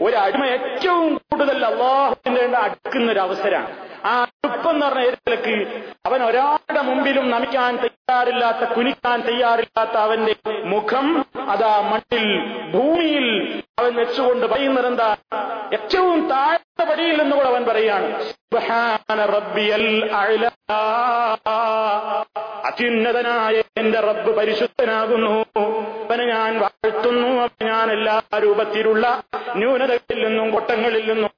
[0.00, 3.70] ഒരു അടിമ ഏറ്റവും കൂടുതൽ അള്ളാഹുവിന്റെ അടുക്കുന്ന ഒരു അവസരമാണ്
[4.04, 5.54] ആ അടുപ്പം എന്ന് പറഞ്ഞ ഏതിലേക്ക്
[6.08, 10.34] അവൻ ഒരാളുടെ മുമ്പിലും നമിക്കാൻ തയ്യാറില്ലാത്ത കുനിക്കാൻ തയ്യാറില്ലാത്ത അവന്റെ
[10.72, 11.06] മുഖം
[11.54, 12.26] അതാ മണ്ണിൽ
[12.74, 13.26] ഭൂമിയിൽ
[13.80, 15.08] അവൻ വെച്ചുകൊണ്ട് പറയുന്നത് എന്താ
[15.78, 17.18] ഏറ്റവും താഴ്ന്ന പടിയിൽ
[17.52, 18.37] അവൻ പറയാണ് സുബ്ഹാന റബ്ബിയൽ അഅ്ലാ.
[22.64, 25.46] അത്യുന്നതനായ എന്റെ റബ്ബ് പരിശുദ്ധനാകുന്നു.
[26.08, 27.28] അവനെ ഞാൻ വാഴ്ത്തുന്നു.
[27.28, 29.22] അവനെ ഞാൻ എല്ലാ രൂപത്തിലുള്ള
[29.56, 31.30] ന്യൂനതകളിൽ നിന്നും കൊട്ടങ്ങളിൽ നിന്നും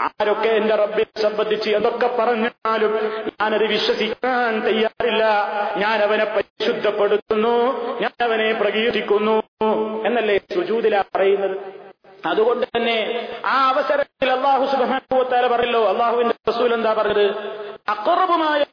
[0.00, 5.24] ആരൊക്കെ എന്റെ റബ്ബിനെ സംബന്ധിച്ച് എന്തൊക്കെ പറഞ്ഞാലും ഞാനത് വിശ്വസിക്കാൻ തയ്യാറില്ല.
[5.76, 7.88] ഞാൻ അവനെ പരിശുദ്ധപ്പെടുത്തുന്നു.
[8.00, 9.42] ഞാൻ അവനെ പ്രകീർത്തിക്കുന്നു.
[10.06, 11.85] എന്നല്ലേ സുജൂതില പറയുന്നത്?
[12.26, 17.30] അതുകൊണ്ട് തന്നെ ആ അവസരത്തിൽ അള്ളാഹു സുബാനുവത്താല പറയല്ലോ അള്ളാഹുവിന്റെ റസൂൽ എന്താ പറഞ്ഞത്?
[17.88, 18.64] അക്കുറവുമായ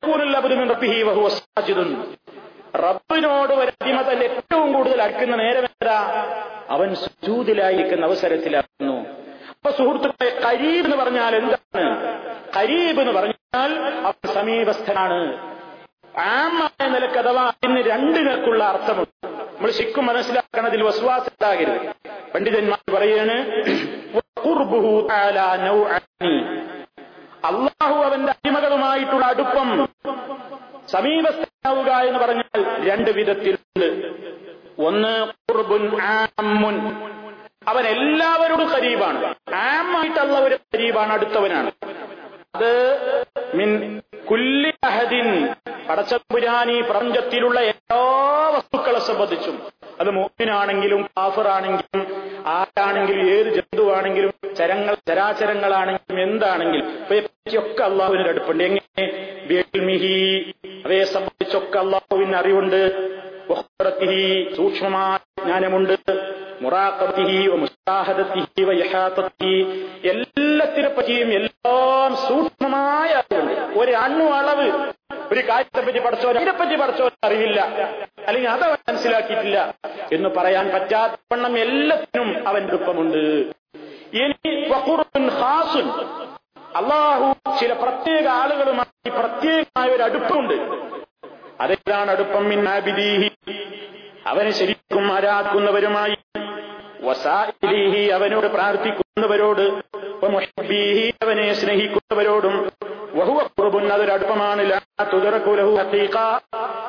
[2.75, 3.71] റബ്ബിനോട് ഒരു
[4.12, 6.27] തന്നെ ഏറ്റവും കൂടുതൽ അടുക്കുന്ന നേരം എന്താ?
[6.69, 9.10] അവൻ സുജൂതിലായിരിക്കുന്ന അവസരത്തിലായിരുന്നു.
[9.49, 12.21] അപ്പൊ സുഹൃത്തുക്കളെ കരീബ് എന്ന് പറഞ്ഞാൽ എന്താണ്?
[12.58, 15.53] കരീബ് എന്ന് പറഞ്ഞാൽ അവൻ സമീപസ്ഥനാണ്.
[16.19, 19.42] ആമായ നിലയ്ക്ക് അഥവാ അതിന് രണ്ട് നിലക്കുള്ള അർത്ഥമുണ്ട്.
[19.63, 21.91] നമ്മൾ ശരിക്കും മനസ്സിലാക്കണതിൽ വസ്വാസ് ഉണ്ടാകരുത്
[22.34, 23.36] പണ്ഡിതന്മാർ പറയാണ്.
[27.45, 29.89] അള്ളാഹു അവന്റെ അടിമകളുമായിട്ടുള്ള അടുപ്പം
[30.91, 33.88] സമീപസ്ഥനാവുക എന്ന് പറഞ്ഞാൽ രണ്ട് വിധത്തിലുണ്ട്.
[34.82, 36.78] ഒന്ന് കുർബുൻ ആമുൻ.
[37.67, 41.71] അവൻ എല്ലാവരോടും കരീബാണ് ആമായിട്ടുള്ള ഒരു കരീബാണ് അടുത്തവനാണ്.
[42.55, 42.93] അത്
[43.55, 45.49] മിൻ കുല്ലി അഹദിൻ
[45.89, 48.01] പടച്ചപുരാനി പ്രപഞ്ചത്തിലുള്ള എല്ലാ
[48.49, 49.61] വസ്തുക്കളെ സംബന്ധിച്ചും.
[49.99, 52.07] അത് മോഹിനാണെങ്കിലും കാഫറാണെങ്കിലും
[52.45, 58.63] ആരാണെങ്കിലും ഏത് ജന്തുവാണെങ്കിലും ചരങ്ങൾ ചരാചരങ്ങളാണെങ്കിലും എന്താണെങ്കിലും ഇവയൊക്കെ അള്ളാഹുവിന്റെ അടുപ്പുണ്ട്.
[58.63, 59.05] എങ്ങനെ?
[60.85, 63.13] അവയെ സംബന്ധിച്ചൊക്കെ അള്ളാഹുവിന് അറിവുണ്ട്.
[64.56, 65.95] സൂക്ഷ്മമായ ജ്ഞാനമുണ്ട്.
[68.63, 69.56] വയഹാത്തത്തിഹി
[70.03, 73.53] എല്ലാത്തിനെ പറ്റിയും എല്ലാം സൂക്ഷ്മമായ അറിവുണ്ട്.
[73.79, 74.91] ഒരു അണ്ണു അളവ്
[75.34, 77.62] ഒരു കാര്യത്തെ പറ്റി പഠിച്ചോ അതിനെപ്പറ്റി പഠിച്ചോ അറിവില്ല.
[78.27, 79.75] അല്ലെങ്കിൽ അത് മനസ്സിലാക്കിയിട്ടില്ല
[80.13, 83.51] എന്ന് പറയാൻ പറ്റാത്ത വണ്ണം എല്ലാത്തിനും അവൻ രൂപമുണ്ട്
[84.17, 84.69] ഇനി
[85.27, 85.89] ഹാസുൻ
[86.75, 90.53] അള്ളാഹു ചില പ്രത്യേക ആളുകളുമായി പ്രത്യേകമായ ഒരു അടുപ്പമുണ്ട്
[91.63, 92.54] അതേതാണ് അടുപ്പം
[94.28, 96.15] അവനെ ശരിക്കും ആരാക്കുന്നവരുമായി
[97.02, 99.65] വസാഇലിഹി അവനോട് പ്രാർത്ഥിക്കുന്നവരോട്
[101.23, 102.71] അവനെ സ്നേഹിക്കുന്നവരോടും
[103.15, 103.39] വഹുവ
[103.93, 104.62] അതൊരടുപ്പമാണ്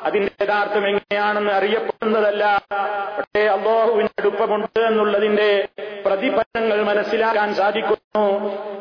[0.04, 2.62] അതിന്റെ യഥാർത്ഥം എങ്ങനെയാണെന്ന് അറിയപ്പെടുന്നതല്ല.
[3.18, 5.68] പക്ഷേ അള്ളാഹുവിന്റെ അടുപ്പമുണ്ട് എന്നുള്ളതിന്റെ
[6.06, 8.24] പ്രതിഫലങ്ങൾ മനസ്സിലാക്കാൻ സാധിക്കുന്നു.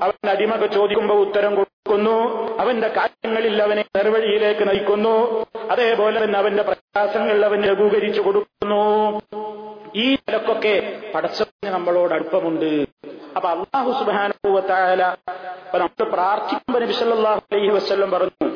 [0.02, 1.54] അവൻ അടിമക ചോദിക്കുമ്പോൾ ഉത്തരം
[1.86, 2.18] കൊടുക്കുന്നു
[2.62, 5.16] അവന്റെ കാര്യങ്ങളിൽ അവനെ നിർവഴിയിലേക്ക് നയിക്കുന്നു.
[5.74, 8.84] അതേപോലെ തന്നെ അവന്റെ പ്രയാസങ്ങൾ അവന് ലഘൂകരിച്ചു കൊടുക്കുന്നു.
[10.04, 10.76] ഈ നിലക്കൊക്കെ
[11.16, 12.72] പടച്ചവന് നമ്മളോട് അടുപ്പമുണ്ട്.
[13.36, 15.04] അപ്പൊ അള്ളാഹു സുബാനുഭവത്തായാല
[15.66, 18.48] അപ്പൊ നമ്മൾ പ്രാർത്ഥിക്കുമ്പോൾ നബി സല്ലല്ലാഹു അലൈഹി വസല്ലം പറഞ്ഞു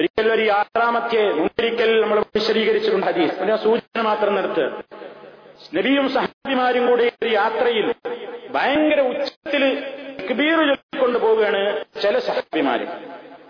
[0.00, 3.34] ഒരിക്കൽ ഒരു യാത്രാമത്യെ മുമ്പൊരിക്കൽ നമ്മൾ വിശദീകരിച്ചിട്ടുണ്ട് ഹദീസ്.
[3.64, 4.64] സൂചന മാത്രം നിർത്ത്
[5.76, 7.86] നബിയും സഹാബിമാരും കൂടെ ഒരു യാത്രയിൽ
[8.54, 9.62] ഭയങ്കര ഉച്ചത്തിൽ
[10.28, 11.60] കബീർ ചൊല്ലിക്കൊണ്ട് പോവുകയാണ്
[12.02, 12.86] ചില സഹാബിമാര്.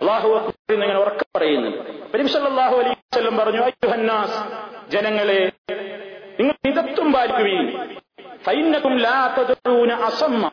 [0.01, 1.71] അള്ളാഹു അക്ബർ എന്നിങ്ങനെ ഉറക്കം പറയുന്നു
[2.13, 4.39] പരിമിഷല്ലാഹു വസല്ലം പറഞ്ഞു അയ്യുഹന്നാസ്
[4.93, 5.41] ജനങ്ങളെ
[6.39, 7.67] നിങ്ങൾ മിതത്വം പാലിക്കുകയും
[8.47, 10.45] ഫൈനക്കും ലാത്തതൂന അസമ്മ.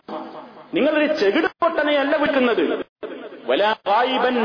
[0.73, 2.63] നിങ്ങളൊരു ചെകിടപ്പൊട്ടനെയല്ല വിൽക്കുന്നത്.
[3.49, 4.35] വലാ ഗായിബൻ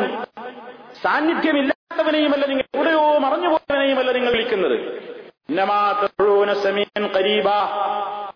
[1.03, 4.77] സാന്നിധ്യമില്ലാത്തവനെയുമല്ല നിങ്ങൾ എവിടെയോ മറഞ്ഞുപോയവനെയുമല്ല നിങ്ങൾ വിളിക്കുന്നത്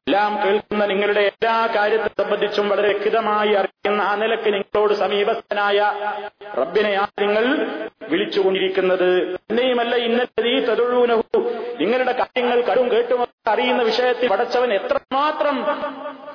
[0.09, 5.92] എല്ലാം കേൾക്കുന്ന നിങ്ങളുടെ എല്ലാ കാര്യത്തെ സംബന്ധിച്ചും വളരെ വ്യക്തമായി അറിയുന്ന ആ നിലയ്ക്ക് നിങ്ങളോട് സമീപസ്ഥനായ
[6.59, 7.45] റബ്ബിനെയാണ് നിങ്ങൾ
[8.09, 9.37] വിളിച്ചുകൊണ്ടിരിക്കുന്നത്.
[9.51, 11.51] എന്നെയുമല്ല ഇന്നത്തെ ഈ തതൊഴുനഹു.
[11.81, 15.66] നിങ്ങളുടെ കാര്യങ്ങൾ കടും കേട്ടു അറിയുന്ന വിഷയത്തിൽ പടച്ചവൻ എത്രമാത്രം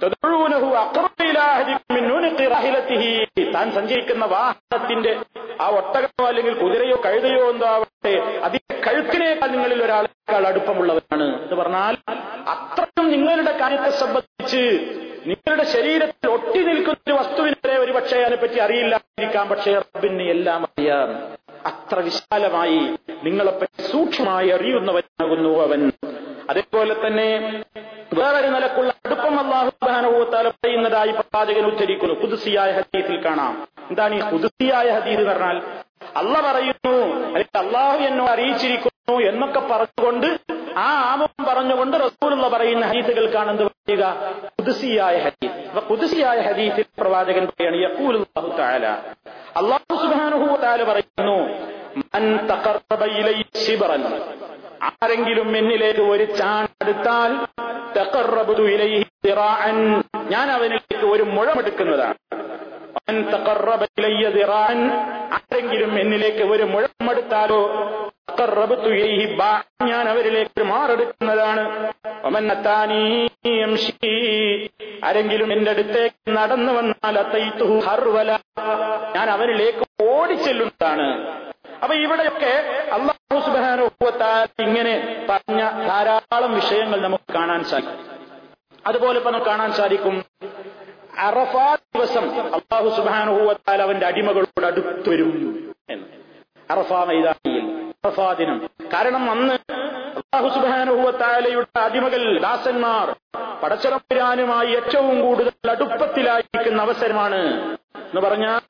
[0.04, 5.20] തതൊഴുനഹു അക്രമിലാഹിഹി താൻ സഞ്ചരിക്കുന്ന വാഹനത്തിന്റെ
[5.62, 11.98] ആ ഒട്ടകമോ അല്ലെങ്കിൽ കുതിരയോ കഴുതയോ എന്തോ ആവട്ടെ അതിന്റെ കഴുത്തിനേക്കാൾ നിങ്ങളിൽ ഒരാളേക്കാൾ അടുപ്പമുള്ളവരാണ് എന്ന് പറഞ്ഞാൽ
[12.50, 14.80] അത്രയും നിങ്ങളുടെ കാര്യത്തെ സംബന്ധിച്ച്
[15.26, 19.48] നിങ്ങളുടെ ശരീരത്തിൽ ഒട്ടി നിൽക്കുന്ന ഒരു വസ്തുവിനെ വരെ ഒരു പക്ഷേ അതിനെപ്പറ്റി അറിയില്ലാതിരിക്കാം.
[19.48, 21.32] പക്ഷേ റബ്ബിന് എല്ലാം അറിയാം.
[21.66, 22.80] അത്ര വിശാലമായി
[23.24, 25.92] നിങ്ങളെപ്പറ്റി സൂക്ഷ്മമായി അറിയുന്നവനാകുന്നു അവൻ.
[26.50, 27.64] അതേപോലെ തന്നെ
[28.14, 33.68] വേറൊരു നിലക്കുള്ള അടുപ്പം അള്ളാഹു സുബാനുഭവത്താല പറയുന്നതായി പ്രവാചകൻ ഉച്ചരിക്കുന്നു കുതിസിയായ ഹദീസിൽ കാണാം.
[33.90, 35.62] എന്താണ് ഈ കുതിസിയായ ഹദീസ് പറഞ്ഞാൽ?
[36.18, 38.91] അല്ല പറയുന്നു അല്ലെങ്കിൽ അള്ളാഹു എന്നോ അറിയിച്ചിരിക്കുന്നു.
[39.30, 40.28] എന്നൊക്കെ പറഞ്ഞുകൊണ്ട്
[40.84, 44.04] ആ ആമുഖം പറഞ്ഞുകൊണ്ട് റസൂലുള്ള പറയുന്ന ഹദീസുകൾക്കാണ് എന്ത് പറയുക
[44.58, 45.58] കുതിസിയായ ഹദീസ്.
[45.70, 48.86] അപ്പൊ കുതിസിയായ ഹദീസിൽ പ്രവാചകൻ പറയാണ് യഖൂലുല്ലാഹു തആല.
[49.62, 51.38] അള്ളാഹു സുബ്ഹാനഹു വതആല പറയുന്നു
[52.14, 52.24] മൻ
[54.90, 57.32] ആരെങ്കിലും എന്നിലേക്ക് ഒരു ചാണെടുത്താൽ
[60.34, 62.18] ഞാൻ അവനിലേക്ക് ഒരു മുഴമെടുക്കുന്നതാണ്.
[65.36, 67.62] ആരെങ്കിലും എന്നിലേക്ക് ഒരു മുഴമെടുത്താലോ
[69.88, 71.94] ഞാൻ അവരിലേക്ക് മാറെടുക്കുന്നതാണ്.
[75.06, 78.40] ആരെങ്കിലും എന്റെ അടുത്തേക്ക് നടന്നു വന്നാൽ അത്തൈത്തുഹു ഹർവല
[79.16, 81.28] ഞാൻ അവരിലേക്ക് ഓടിച്ചെല്ലുന്നതാണ്.
[81.84, 82.54] അപ്പൊ ഇവിടെയൊക്കെ
[82.92, 88.00] അള്ളാഹു സുബാനുഭവത്താൽ ഇങ്ങനെ പറഞ്ഞ ധാരാളം വിഷയങ്ങൾ നമുക്ക് കാണാൻ സാധിക്കും.
[88.88, 90.26] അതുപോലെ ഇപ്പൊ നമുക്ക് കാണാൻ സാധിക്കും
[91.18, 95.32] അറഫാ ദിവസം അള്ളാഹു സുബാനുഭവത്താൽ അവന്റെ അടിമകളോട് അടുത്തുവരും
[95.90, 96.08] എന്ന്.
[96.70, 98.58] അറഫാ മൈതാനിയിൽ ദിനം
[98.94, 99.56] കാരണം അന്ന്
[100.20, 103.08] അള്ളാഹു സുബാനുഭവത്താലയുടെ അടിമകൾ ദാസന്മാർ
[103.64, 107.42] പടച്ചറപ്പുരാനുമായി ഏറ്റവും കൂടുതൽ അടുപ്പത്തിലായിരിക്കുന്ന അവസരമാണ്
[108.08, 108.62] എന്ന് പറഞ്ഞാൽ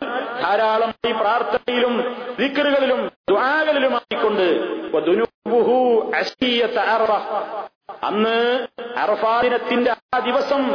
[0.42, 1.94] ധാരാളം ഈ പ്രാർത്ഥനയിലും
[2.40, 4.48] ദിക്കറുകളിലും ദ്വാകളിലുമായിക്കൊണ്ട്.
[8.04, 10.72] അന്ന് അറഫാ ദിനത്തിന്റെ ആ ദിവസം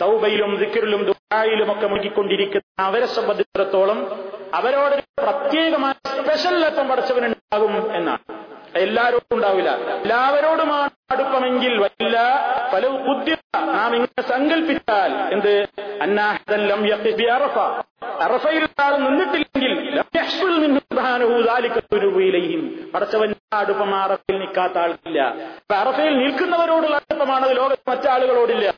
[0.00, 8.18] തൗബയിലും ഒക്കെ മുഴുകിക്കൊണ്ടിരിക്കുന്ന അവരെ സംബന്ധിച്ചിടത്തോളം അവരോട് പ്രത്യേകമായ സ്പെഷ്യൽ ലക്ഷം പഠിച്ചവനുണ്ടാകും എന്നാണ്.
[8.76, 9.70] എല്ലാവരോടും ഉണ്ടാവില്ല.
[9.70, 12.20] എല്ലാവരോടുമാണ് അടുപ്പമെങ്കിൽ വല്ല
[12.74, 15.68] പല ബുദ്ധി നാം ഇങ്ങനെ സങ്കല്പിച്ചാൽ എന്ത്?
[16.02, 16.86] അന്നാഹദല്ലം
[17.32, 17.58] അറഫ.
[18.22, 18.66] അറഫയിൽ
[18.96, 19.63] നിന്നിട്ടില്ലെങ്കിൽ
[22.94, 25.34] പടച്ചവൻ അടുപ്പം അറഫയിൽ നിൽക്കാത്ത ആൾക്കില്ല.
[25.74, 28.74] അറഫയിൽ നിൽക്കുന്നവരോടുള്ള അടുപ്പമാണ് ലോകത്ത് മറ്റാളുകളോടില്ല.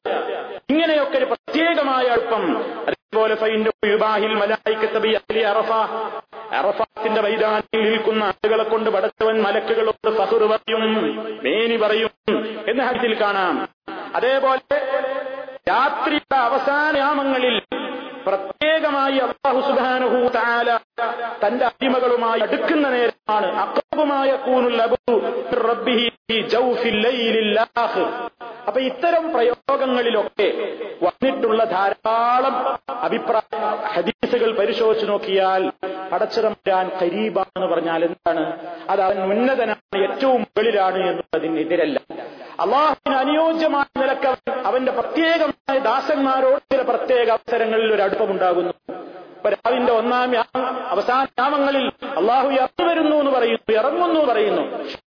[0.70, 2.62] ഇങ്ങനെയൊക്കെ ഒരു പ്രത്യേകമായ അടുപ്പം.
[2.62, 3.34] അതേപോലെ
[5.42, 5.72] അറഫ.
[6.54, 12.10] അറഫാത്തിന്റെ മൈതാനിൽ നിൽക്കുന്ന ആളുകളെ കൊണ്ട് പടച്ചവൻ മലക്കുകളോട് ഫഹുർ പറയും മേനി പറയും
[12.68, 13.68] എന്ന ഹരിത്തിൽ കാണാം.
[14.14, 14.76] അതേപോലെ
[15.68, 17.62] രാത്രിയുടെ അവസാനയാമങ്ങളിൽ
[18.26, 20.78] പ്രത്യേകമായി അള്ളാഹു സുബാനുഹു താല
[21.46, 23.76] തന്റെ അടിമകളുമായി അടുക്കുന്ന നേരമാണ്
[28.66, 30.46] അപ്പൊ ഇത്തരം പ്രയോഗങ്ങളിലൊക്കെ
[31.02, 32.54] വന്നിട്ടുള്ള ധാരാളം
[33.02, 33.58] അഭിപ്രായ
[33.94, 35.62] ഹദീസുകൾ പരിശോധിച്ചു നോക്കിയാൽ
[36.12, 38.42] പടച്ചിറമ്പുരാൻ കരീബാന്ന് പറഞ്ഞാൽ എന്താണ്?
[38.90, 41.96] അത് അവൻ ഉന്നതനാണ് ഏറ്റവും മുകളിലാണ് എന്നുള്ളതിന് എതിരല്ല
[42.60, 44.30] അള്ളാഹുവിന് അനുയോജ്യമായ നിലയ്ക്ക്
[44.64, 48.72] അവന്റെ പ്രത്യേകമായ ദാസന്മാരോട് ചില പ്രത്യേക അവസരങ്ങളിൽ ഒരു അടുപ്പമുണ്ടാകുന്നു.
[49.48, 50.32] രാവിന്റെ ഒന്നാം
[50.88, 54.62] അവസാന യാമങ്ങളിൽ അള്ളാഹു ഇറങ്ങി വരുന്നു എന്ന് പറയുന്നു ഇറങ്ങുന്നു പറയുന്നു.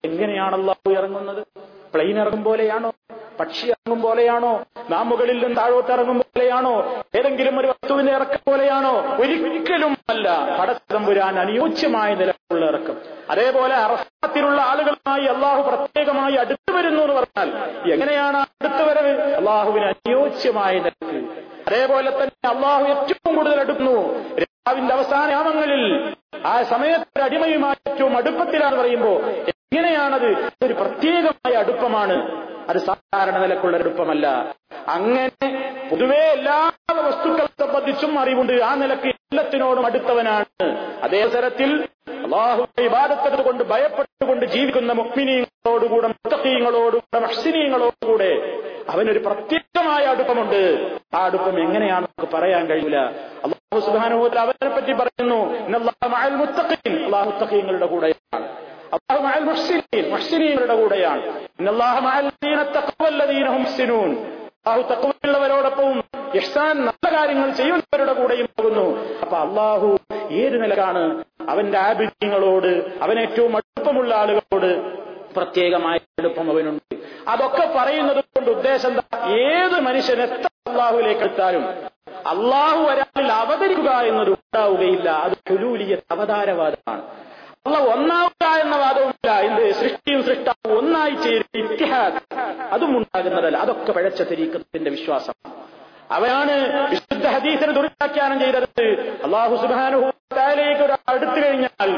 [0.06, 1.48] എങ്ങനെയാണ് അള്ളാഹു ഇറങ്ങുന്നത്?
[1.94, 2.94] പ്ലെയിൻ ഇറങ്ങും പോലെയാണോ?
[3.40, 4.64] പക്ഷി ഇറങ്ങും പോലെയാണോ?
[4.90, 7.04] നാം മുകളിൽ നിന്ന് താഴോട്ട് ഇറങ്ങും പോലെയാണോ?
[7.18, 9.16] ഏതെങ്കിലും ഒരു വസ്തുവിന്റെ ഇറക്കം പോലെയാണോ?
[9.16, 10.58] ഒരിക്കലും അല്ല.
[10.60, 12.98] പടത്തമ്പുരാൻ അനുയോജ്യമായ നിലക്കുള്ള ഇറക്കം.
[13.30, 17.54] അതേപോലെ അറഫാത്തിലുള്ള ആളുകളുമായി അള്ളാഹു പ്രത്യേകമായി അടുത്തു വരുന്നു എന്ന് പറഞ്ഞാൽ
[17.94, 19.22] എങ്ങനെയാണ് അടുത്തു വരവ്?
[19.22, 21.29] അള്ളാഹുവിന് അനുയോജ്യമായ നിലയ്ക്ക്
[21.70, 23.96] അതേപോലെ തന്നെ അള്ളാഹു ഏറ്റവും കൂടുതൽ അടുക്കുന്നു.
[24.42, 26.14] രാവിന്റെ അവസാന യാമങ്ങളിൽ
[26.46, 29.12] ആ സമയത്ത് അടിമയുമായി ഏറ്റവും അടുപ്പത്തിലാണ് പറയുമ്പോ
[29.54, 30.30] എങ്ങനെയാണത്?
[30.66, 32.16] ഒരു പ്രത്യേകമായ അടുപ്പമാണ്.
[32.70, 34.56] അത് സാധാരണ നിലക്കുള്ള എടുപ്പമല്ല
[34.88, 35.26] അങ്ങനെ
[35.92, 38.54] പൊതുവെ എല്ലാ വസ്തുക്കളെ സംബന്ധിച്ചും അറിവുണ്ട്.
[38.54, 40.68] ആ നിലയ്ക്ക് എല്ലാത്തിനോടും അടുത്തവനാണ്.
[41.04, 41.72] അതേ തരത്തിൽ
[42.24, 48.32] അള്ളാഹു ഇബാദത്തത് കൊണ്ട് ഭയപ്പെട്ടുകൊണ്ട് ജീവിക്കുന്ന മുക്മിനീങ്ങളോടുകൂടെ മുത്തീങ്ങളോടുകൂടെ മഹ്സിനീങ്ങളോടുകൂടെ
[48.90, 50.62] അവനൊരു പ്രത്യേകമായ അടുപ്പമുണ്ട്.
[51.14, 52.98] ആ അടുപ്പം എങ്ങനെയാണ് നമുക്ക് പറയാൻ കഴിയില്ല.
[53.46, 55.40] അള്ളാഹു സുബാനുഭവത്തിൽ അവനെ പറ്റി പറയുന്നു
[55.78, 58.48] അള്ളാഹു മുത്തഖീങ്ങളുടെ കൂടെയാണ്.
[58.94, 60.10] അള്ളാഹു മുഹ്സിനീൻ.
[60.10, 61.24] മുഹ്സിനീങ്ങളുടെ കൂടെയാണ്.
[61.60, 64.12] ഇന്നല്ലാഹ മഅൽ ലദീന തഖവല്ലദീന ഹും മുഹ്സിനൂൻ.
[64.68, 66.02] അള്ളാഹു
[66.36, 69.18] ഇഹ്സാൻ നല്ല കാര്യങ്ങൾ ചെയ്യുന്നവരുടെ കൂടെയും പോകുന്നു.
[69.22, 69.98] അപ്പൊ അള്ളാഹു
[70.32, 74.72] ഏത് നിലക്കാണ് അവന്റെ ആബിദ്യങ്ങളോട് അവൻ ഏറ്റവും അടുപ്പമുള്ള ആളുകളോട്
[75.36, 76.96] പ്രത്യേകമായ അടുപ്പം അവനുണ്ട്.
[77.28, 79.34] അതൊക്കെ പറയുന്നത് കൊണ്ട് ഉദ്ദേശം എന്താ?
[79.38, 81.64] ഏത് മനുഷ്യൻ എത്ര അള്ളാഹുലേക്ക് എടുത്താലും
[82.28, 87.04] അള്ളാഹു ഒരാളിൽ അവതരിക്കുക എന്നത് ഉണ്ടാവുകയില്ല അത് ഹുലൂലിയ അവതാരവാദമാണ്.
[87.70, 89.32] അള്ള ഒന്നാവുക എന്ന വാദവുമില്ല.
[89.32, 89.72] എന്ത്?
[89.72, 92.34] സൃഷ്ടിയും സൃഷ്ടാവും ഒന്നായി ചേരും ഇത്തിഹാദ്.
[92.72, 93.58] അതും ഉണ്ടാകുന്നതല്ല.
[93.58, 95.34] അതൊക്കെ പഴച്ച തെരീക്കത്തിന്റെ വിശ്വാസം.
[96.12, 98.84] അവനാണ് വിശുദ്ധ ഹദീസിനെ ദുർവ്യാഖ്യാനം ചെയ്തത്.
[99.24, 101.90] അള്ളാഹു സുബാനുഹുലേക്ക് ഒരാൾ അടുത്തു കഴിഞ്ഞാൽ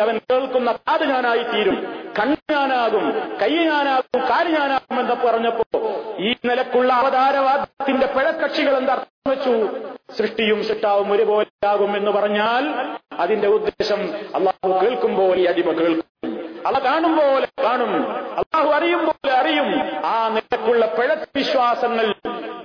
[0.00, 2.08] അവൻ കേൾക്കുന്ന കാത് ഞാനായി തീരും.
[2.18, 5.80] കണ്ണ് ഞാനാകും കൈ ഞാനാകും കാൽ ഞാനാകും എന്ന് പറഞ്ഞപ്പോ
[6.18, 9.68] ഈ നിലക്കുള്ള അവതാരവാദത്തിന്റെ പിഴക്കക്ഷികൾ എന്താ അർത്ഥം വെച്ചു?
[10.18, 12.64] സൃഷ്ടിയും സൃഷ്ടാവും ഒരുപോലെയാകും എന്ന് പറഞ്ഞാൽ
[13.18, 14.00] അതിന്റെ ഉദ്ദേശം
[14.34, 16.27] അള്ളാഹു കേൾക്കുമ്പോൾ ഈ അടിമ കേൾക്കും.
[16.66, 18.12] അല്ല കാണും പോലെ കാണും.
[18.12, 19.80] അള്ളാഹു അറിയും പോലെ അറിയും.
[20.04, 22.14] ആ നിലക്കുള്ള പിഴച്ച വിശ്വാസങ്ങൾ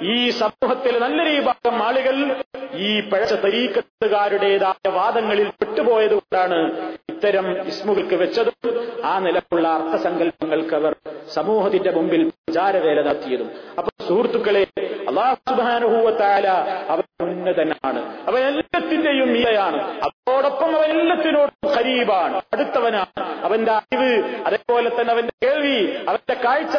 [0.02, 2.36] ഈ സമൂഹത്തിൽ നല്ലൊരു ഭാഗം ആളുകൾ
[2.74, 10.96] ഈ പഴച്ച തരീക്കത്തുകാരുടേതായ വാദങ്ങളിൽ പെട്ടുപോയതുകൊണ്ടാണ് ഇത്തരം ഇസ്മുകൾക്ക് വെച്ചതും ആ നിലക്കുള്ള അർത്ഥസങ്കല്പങ്ങൾക്ക് അവർ
[11.34, 18.28] സമൂഹത്തിന്റെ മുമ്പിൽ പ്രചാരവേല നടത്തിയതും അപ്പൊ സുഹൃത്തുക്കളെ അള്ളാഹുബാനുഭൂവത്തായ അവൻ ഉന്നതനാണ്.
[18.28, 22.42] അവൻ എല്ലാത്തിന്റെയും ഇലയാണ് അതോടൊപ്പം അവൻ എല്ലാത്തിനോടും ഖരീബാണ്.
[22.54, 23.44] അടുത്തവനാണ്.
[23.44, 26.78] അവന്റെ അറിവ് അതേപോലെ തന്നെ അവന്റെ കേൾവി അവന്റെ കാഴ്ച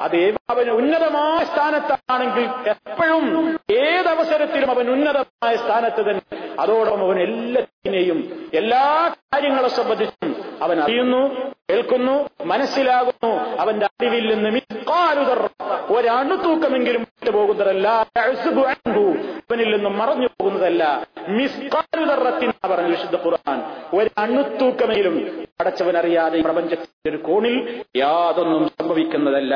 [0.00, 6.22] അത് അവന് ഉന്നതമായ സ്ഥാനത്താണെങ്കിൽ എപ്പോഴും ഏതവസരത്തിലും അവൻ ഉന്നതമായ സ്ഥാനത്ത് തന്നെ.
[6.60, 13.32] അതോടൊപ്പം അവൻ എല്ലാത്തിനെയും എല്ലാ കാര്യങ്ങളെ സംബന്ധിച്ചും അവൻ അറിയുന്നു കേൾക്കുന്നു മനസ്സിലാകുന്നു.
[13.60, 15.50] അവന്റെ അറിവിൽ നിന്ന് മിക്കാലുതർ
[15.90, 21.06] ഒരണു തൂക്കമെങ്കിലും വിട്ടുപോകുന്നതല്ല അവനിൽ നിന്നും മറഞ്ഞു പോകുന്നതല്ല.
[21.28, 23.59] മിസ്കാലുതറത്തിൻ പറഞ്ഞു വിശുദ്ധ ഖുർആൻ.
[23.94, 29.54] ഒരു അണുത്തൂക്കമെങ്കിലും അടച്ചവനറിയാതെ പ്രപഞ്ചത്തിന്റെ ഒരു കോണിൽ യാതൊന്നും സംഭവിക്കുന്നതല്ല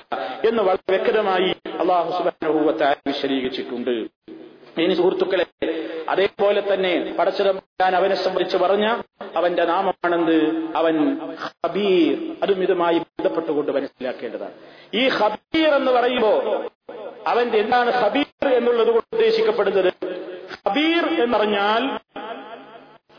[0.48, 3.94] എന്ന് വളരെ വ്യക്തമായി അള്ളാഹു സുബാനുഭൂവത്തെ വിശദീകരിച്ചിട്ടുണ്ട്.
[4.82, 5.46] ഇനി സുഹൃത്തുക്കളെ
[6.08, 8.86] അതേപോലെ തന്നെ പടച്ചതാൻ അവനെ സംബന്ധിച്ച് പറഞ്ഞ
[9.36, 10.38] അവന്റെ നാമമാണെന്ന്
[10.76, 10.96] അവൻ
[11.44, 14.54] ഹബീർ അതും ഇതുമായി ബന്ധപ്പെട്ടുകൊണ്ട് മനസ്സിലാക്കേണ്ടതാണ്.
[14.94, 16.32] ഈ ഹബീർ എന്ന് പറയുമ്പോ
[17.26, 19.92] അവന്റെ എന്താണ് ഹബീർ എന്നുള്ളത് കൊണ്ട് ഉദ്ദേശിക്കപ്പെടുന്നത്?
[20.64, 21.82] ഹബീർ എന്ന് പറഞ്ഞാൽ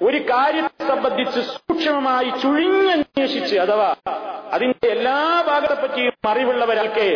[0.01, 3.95] ഒരു കാര്യത്തെ സംബന്ധിച്ച് സൂക്ഷ്മമായി ചുഴിഞ്ഞന്വേഷിച്ച് അഥവാ
[4.53, 7.07] അതിന്റെ എല്ലാ ഭാഗത്തെ പറ്റിയും അറിവുള്ളവരാൾക്ക്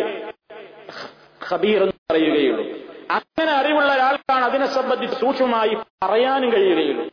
[1.50, 2.64] ഖബീർ എന്ന് പറയുകയുള്ളൂ.
[3.10, 7.04] അങ്ങനെ അറിവുള്ള ഒരാൾക്കാണ് അതിനെ സംബന്ധിച്ച് സൂക്ഷ്മമായി പറയാനും കഴിയുകയുള്ളൂ.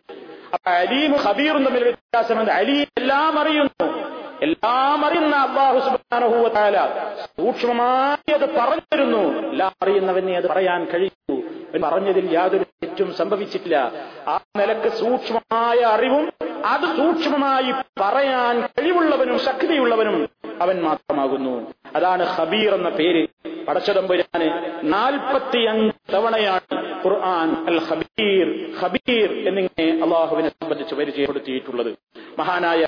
[0.53, 4.07] അപ്പൊ അലീം ഖബീറും തമ്മിൽ വ്യത്യാസം വ്യത്യാസമുണ്ട് അലീം എല്ലാം അറിയുന്നു.
[4.41, 6.77] എല്ലാം അറിയുന്ന അള്ളാഹു സുബാനഹൂവത്താല
[7.25, 9.49] സൂക്ഷ്മമായി അത് പറഞ്ഞിരുന്നു.
[9.49, 11.46] എല്ലാം അറിയുന്നവനെ അത് പറയാൻ കഴിയുന്നു
[11.83, 13.91] പറഞ്ഞതിൽ യാതൊരു തെറ്റും സംഭവിച്ചിട്ടില്ല.
[14.27, 16.33] ആ നിലയ്ക്ക് സൂക്ഷ്മമായ അറിവും
[16.65, 20.29] അത് സൂക്ഷ്മമായി പറയാൻ കഴിവുള്ളവനും ശക്തിയുള്ളവനും
[20.61, 21.73] അവൻ മാത്രമാകുന്നു.
[21.95, 23.27] അതാണ് ഹബീർ എന്ന പേര്.
[23.65, 31.97] പടച്ചതമ്പുരാന് നാൽപ്പത്തിയഞ്ച് തവണയാണ് ഖുർആൻ അൽ ഹബീർ ഹബീർ എന്നിങ്ങനെ അള്ളാഹുവിനെ സംബന്ധിച്ച് പരിചയപ്പെടുത്തിയിട്ടുള്ളത്.
[32.39, 32.87] മഹാനായ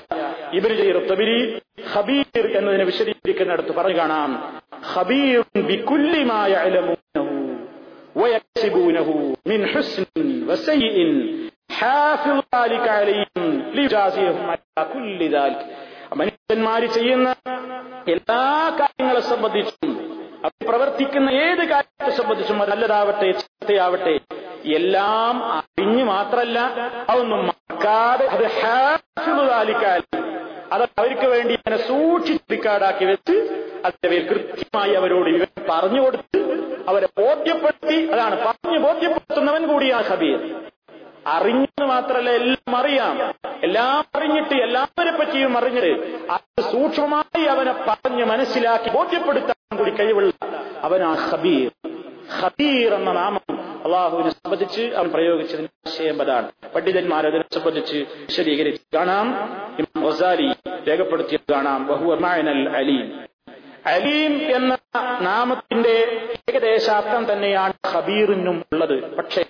[1.10, 1.60] തബിരി
[1.94, 4.60] ഖബീർ എന്നതിനെ വിശദീകരിക്കുന്നിടത്ത് പറഞ്ഞു കാണാം.
[5.66, 6.52] ബിക്കുല്ലിമായ
[8.15, 9.07] ويكسبونه
[9.45, 10.05] من حسن
[10.49, 10.97] وسيء
[11.71, 13.43] حافظ ذلك عليهم
[13.73, 15.61] ليجازيهم على كل ذلك
[16.15, 17.27] മനുഷ്യന്മാര് ചെയ്യുന്ന
[18.13, 18.41] എല്ലാ
[18.79, 19.91] കാര്യങ്ങളെ സംബന്ധിച്ചും
[20.43, 24.13] അവർ പ്രവർത്തിക്കുന്ന ഏത് കാര്യത്തെ സംബന്ധിച്ചും അത് നല്ലതാവട്ടെ ചീത്തയാവട്ടെ
[24.77, 26.57] എല്ലാം അറിഞ്ഞു മാത്രല്ല
[27.09, 30.03] അതൊന്നും മറക്കാതെ അത് ഹാഫിളുതാലിക്കാൽ
[30.75, 33.35] അത് അവർക്ക് വേണ്ടി അങ്ങനെ സൂക്ഷിച്ച് റിക്കാർഡാക്കി വെച്ച്
[33.85, 36.39] അതിന്റെ പേര് കൃത്യമായി അവരോട് ഇവർ പറഞ്ഞു കൊടുത്ത്
[36.90, 40.60] അവരെ ബോധ്യപ്പെടുത്തി അതാണ് പറഞ്ഞു ബോധ്യപ്പെടുത്തുന്നവൻ കൂടിയാ ഖബീർ.
[41.26, 43.34] അറിഞ്ഞെന്ന് മാത്രമല്ല എല്ലാം അറിയാം.
[43.62, 50.32] എല്ലാം അറിഞ്ഞിട്ട് എല്ലാവരെ പറ്റിയും അറിഞ്ഞിട്ട് അത് സൂക്ഷ്മമായി അവനെ പറഞ്ഞ് മനസ്സിലാക്കി ബോധ്യപ്പെടുത്താൻ കൂടി കഴിവുള്ള
[50.82, 51.70] അവനാ ഖബീർ.
[52.44, 56.52] ഖബീർ എന്ന നാമം അള്ളാഹുവിനെ സംബന്ധിച്ച് അവൻ പ്രയോഗിച്ചതിന് ആശയം അതാണ്.
[56.74, 59.28] പണ്ഡിതന്മാർ അതിനെ സംബന്ധിച്ച് വിശദീകരിച്ച് കാണാം.
[60.88, 61.86] രേഖപ്പെടുത്തിയത് കാണാം.
[61.86, 63.29] ബഹുഅൽ അലീം.
[63.86, 64.78] അലീം എന്ന
[65.20, 65.94] നാമത്തിന്റെ
[66.50, 69.16] ഏകദേശാർത്ഥം തന്നെയാണ് ഖബീറിനും ഉള്ളത്.
[69.16, 69.44] പക്ഷേ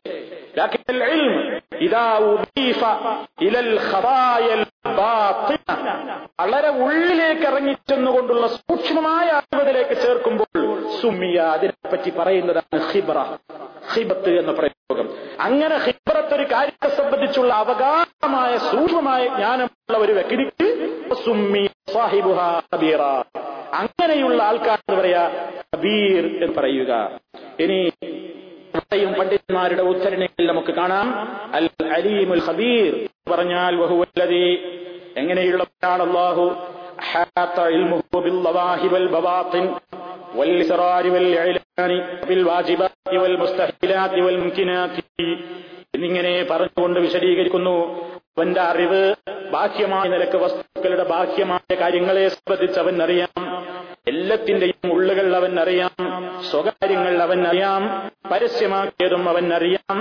[6.40, 13.19] വളരെ ഉള്ളിലേക്ക് ഇറങ്ങിച്ചെന്നുകൊണ്ടുള്ള സൂക്ഷ്മമായ അറിവതിലേക്ക് ചേർക്കുമ്പോൾ സുമിയ അതിനെപ്പറ്റി പറയുന്നതാണ് ഹിബ്ര
[13.93, 15.09] ഹിബത്ത് എന്ന പ്രയോഗം.
[15.40, 20.69] അങ്ങനെ ഹിബ്രത്ത് ഒരു കാര്യത്തെ സംബന്ധിച്ചുള്ള അവഗാഹമായ സൂക്ഷ്മമായ ജ്ഞാനമുള്ള ഒരു വ്യക്തിക്ക്
[21.25, 22.61] സുമിയ സാഹിബുഹ
[23.74, 27.20] അങ്ങനെയുള്ള ആൾക്കാർ പറയാ കബീർ എന്ന് പറയുക.
[27.61, 27.92] ഇനി
[28.94, 31.14] യും പണ്ഡിതന്മാരുടെ ഉദ്ധരണികളിൽ നമുക്ക് കാണാം.
[31.54, 34.78] അൽ അലീമുൽ ഖബീർ പറഞ്ഞാൽ വഹുവല്ലതി
[35.16, 36.56] എങ്ങനെയുള്ളവരാണ് അള്ളാഹു
[45.94, 47.76] എന്നിങ്ങനെ പറഞ്ഞുകൊണ്ട് വിശദീകരിക്കുന്നു.
[48.37, 49.01] അവന്റെ അറിവ്
[49.53, 53.33] ബാഹ്യമായ നിലയ്ക്ക് വസ്തുക്കളുടെ ബാഹ്യമായ കാര്യങ്ങളെ സംബന്ധിച്ച് അവൻ അറിയാം
[54.07, 55.94] എല്ലാത്തിന്റെയും ഉള്ളുകൾ അവൻ അറിയാം
[56.51, 57.83] സ്വകാര്യങ്ങൾ അവൻ അറിയാം
[58.31, 59.96] പരസ്യമാക്കിയതും അവൻ അറിയാം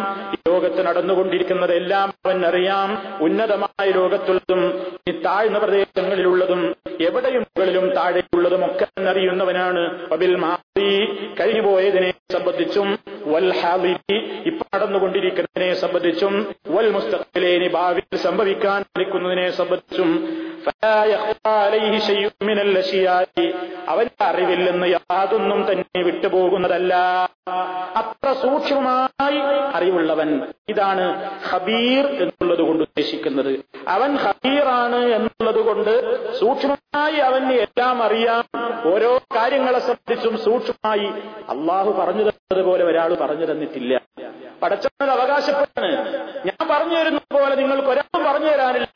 [0.50, 2.90] ലോകത്ത് നടന്നുകൊണ്ടിരിക്കുന്നതെല്ലാം അവൻ അറിയാം
[3.22, 4.62] ഉന്നതമായ ലോകത്തുള്ളതും
[5.10, 6.62] ഈ താഴ്ന്ന പ്രദേശങ്ങളിലുള്ളതും
[7.02, 9.84] എവിടെയും മുകളിലും താഴെയുള്ളതും ഒക്കെ അറിയുന്നവനാണ്
[10.14, 10.90] അബിൽ മാറി
[11.40, 12.90] കഴിഞ്ഞുപോയതിനെ സംബന്ധിച്ചും
[13.28, 16.36] വൽ ഹാബിബി ഇപ്പൊ നടന്നുകൊണ്ടിരിക്കുന്നതിനെ സംബന്ധിച്ചും
[16.70, 20.12] വൽ മുസ്തഖിലേനി ഭാവിയിൽ സംഭവിക്കാൻ നിൽക്കുന്നതിനെ സംബന്ധിച്ചും
[23.90, 26.96] അവന്റെ അറിവിൽ നിന്ന് യാതൊന്നും തന്നെ വിട്ടുപോകുന്നതല്ല.
[27.96, 29.38] അത്ര സൂക്ഷ്മമായി
[29.76, 33.66] അറിവുള്ളവൻ ഇതാണ് ഹബീർ എന്നുള്ളത് കൊണ്ട് ഉദ്ദേശിക്കുന്നത്.
[33.88, 35.94] അവൻ ഹബീറാണ് എന്നുള്ളത് കൊണ്ട്
[36.40, 38.44] സൂക്ഷ്മമായി അവന് എല്ലാം അറിയാം.
[38.94, 41.06] ഓരോ കാര്യങ്ങളെ സംബന്ധിച്ചും സൂക്ഷ്മമായി.
[41.50, 44.02] അള്ളാഹു പറഞ്ഞു തന്നതുപോലെ ഒരാൾ പറഞ്ഞു തന്നിട്ടില്ല.
[44.62, 45.92] പടച്ചവൻ അവകാശപ്പെട്ടാണ്.
[46.48, 48.88] ഞാൻ പറഞ്ഞു തരുന്ന പോലെ നിങ്ങൾക്ക് ഒരാളും പറഞ്ഞു തരാനില്ല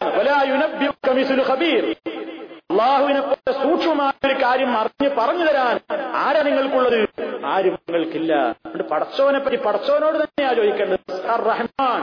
[1.52, 1.86] ഖബീർ.
[2.72, 5.80] അള്ളാഹുവിനെ പോലെ സൂക്ഷ്മമായ ഒരു കാര്യം അറിഞ്ഞ് പറഞ്ഞു തരാൻ
[6.26, 7.00] ആരാ നിങ്ങൾക്കുള്ളത്?
[7.46, 8.34] ആരും നിങ്ങൾക്കില്ല.
[8.92, 11.14] പടച്ചവനെ പറ്റി പടച്ചവനോട് തന്നെയാ ചോദിക്കേണ്ടത്.
[11.50, 12.02] റഹ്മാൻ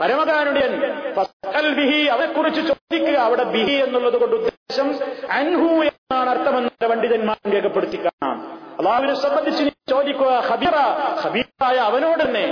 [0.00, 0.72] പരമകാരുണ്യൻ
[1.16, 1.68] ഫസ്അൽ
[2.12, 3.16] അവരെ കുറിച്ച് ചോദിക്കുക.
[3.28, 4.88] അവിടെ ബിഹി എന്നുള്ളത് കൊണ്ട് ഉദ്ദേശം
[5.30, 8.36] അൻഹു എന്നാണ് അർത്ഥമെന്ന് പണ്ഡിതന്മാർ രേഖപ്പെടുത്തി കാണാം.
[8.80, 10.76] അള്ളാഹുവിനെ സംബന്ധിച്ച് നീ ചോദിക്കുക ഹബീറ
[11.20, 12.44] ഹബീറായ അവനോട് തന്നെ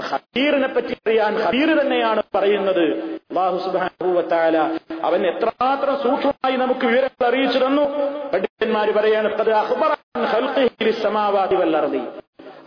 [0.00, 2.84] ഹബീറിനെ പറ്റി അറിയാൻ ഹബീർ തന്നെയാണ് പറയുന്നത്.
[3.30, 7.82] അള്ളാഹു സുബാനുഭവത്താല അവൻ എത്രമാത്രം സൂക്ഷ്മമായി നമുക്ക് വിവരങ്ങൾ അറിയിച്ചു തന്നു.
[8.32, 12.02] പണ്ഡിതന്മാര് പറയാണ് സമാവാദി അഖ്ബറ അൻ ഖൽഖിഹി ലിസ്സമാവാതി വൽ അർളി."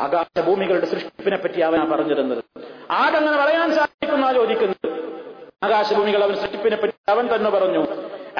[0.01, 2.43] ആകാശഭൂമികളുടെ സൃഷ്ടിപ്പിനെ പറ്റി അവനാ പറഞ്ഞു തന്നത്.
[2.91, 4.89] ആരങ്ങനെ പറയാൻ സാധിക്കുന്ന ചോദിക്കുന്നത്.
[5.63, 7.85] ആകാശഭൂമികൾ അവൻ സൃഷ്ടിപ്പിനെ പറ്റി അവൻ തന്നെ പറഞ്ഞു.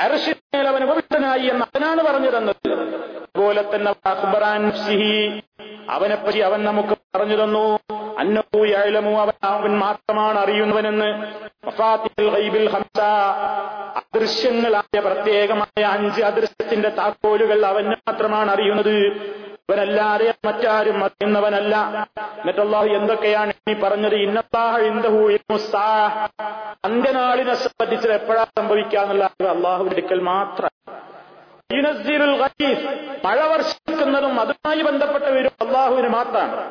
[0.04, 2.70] അരശിമേൽ അവൻ ഉപവിഷ്ടനായി എന്ന് അവനാണ് പറഞ്ഞു തന്നത്
[3.18, 3.92] അതുപോലെ തന്നെ
[5.90, 7.80] അവനെപ്പറ്റി അവൻ നമുക്ക് പറഞ്ഞു തന്നു
[8.20, 11.10] അന്നഹു യഅലമു അവൻ അവൻ മാത്രമാണ് അറിയുന്നവനെന്ന്.
[13.96, 18.96] അദൃശ്യങ്ങളായ പ്രത്യേകമായ അഞ്ച് അദൃശ്യത്തിന്റെ താക്കോലുകൾ അവൻ മാത്രമാണ് അറിയുന്നത്.
[19.70, 21.76] അവനല്ലാതെ മറ്റാരും അറിയുന്നവനല്ല
[22.46, 25.22] മറ്റല്ലാഹു എന്തൊക്കെയാണ് ഇനി പറഞ്ഞത് ഇന്നത്താഹ ഇന്ദഹു.
[26.86, 30.72] അന്ത്യനാളിനെ സംബന്ധിച്ച് എപ്പോഴാ സംഭവിക്കാന്നുള്ള അള്ളാഹുവിന്റെ മാത്രം.
[33.26, 36.64] മഴ വർഷിക്കുന്നതും അതുമായി ബന്ധപ്പെട്ട വരും അള്ളാഹുവിന് മാത്രമാണ്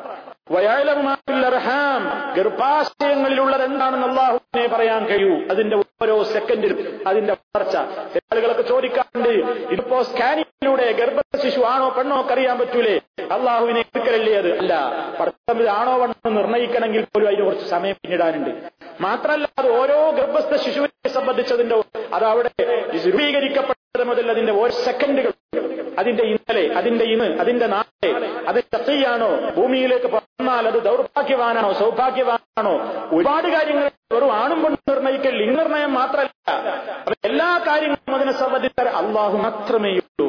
[0.53, 1.13] വയലമു മാ
[1.45, 2.01] അർഹാം.
[2.35, 5.35] ഗർഭാശയങ്ങളിലുള്ളത് എന്താണെന്ന് അള്ളാഹുവിനെ പറയാൻ കഴിയൂ.
[5.51, 7.75] അതിന്റെ ഓരോ സെക്കൻഡിലും അതിന്റെ വളർച്ച.
[8.31, 9.31] ആളുകളൊക്കെ ചോദിക്കാറുണ്ട്
[9.73, 12.95] ഇതിപ്പോ സ്കാനിങ്ങിലൂടെ ഗർഭ ശിശു ആണോ പെണ്ണോ ഒക്കെ അറിയാൻ പറ്റൂലേ?
[13.35, 14.51] അള്ളാഹുവിനെ എടുക്കലല്ലേ അത്?
[14.61, 14.73] അല്ല
[15.19, 18.51] പടത്തമ്പിൽ ആണോ പെണ്ണോ നിർണയിക്കണമെങ്കിൽ പോലും അതിന് കുറച്ച് സമയം പിന്നിടാനുണ്ട്.
[19.01, 21.75] മാത്രമല്ല അത് ഓരോ ഗർഭസ്ഥ ശിശുവിനെ സംബന്ധിച്ചതിന്റെ
[22.13, 22.51] അത് അവിടെ
[23.05, 25.31] രൂപീകരിക്കപ്പെട്ടത് മുതൽ അതിന്റെ ഓരോ സെക്കൻഡുകൾ
[25.99, 28.09] അതിന്റെ ഇന്നലെ അതിന്റെ ഇന്ന് അതിന്റെ നാളെ
[28.47, 29.51] അത് ശക്തിയാണോ?
[29.55, 31.73] ഭൂമിയിലേക്ക് പറഞ്ഞാൽ അത് ദൗർഭാഗ്യവാനാണോ?
[31.73, 32.73] സൗഭാഗ്യവാനാണോ?
[33.15, 39.89] ഒരുപാട് കാര്യങ്ങൾ വെറും ആണും കൊണ്ട് നിർണയിക്കൽ ലിംഗനിർണയം മാത്രമല്ല അത് എല്ലാ കാര്യങ്ങളും അതിനെ സംബന്ധിച്ച അള്ളാഹു മാത്രമേ
[39.89, 40.25] ഉള്ളൂ.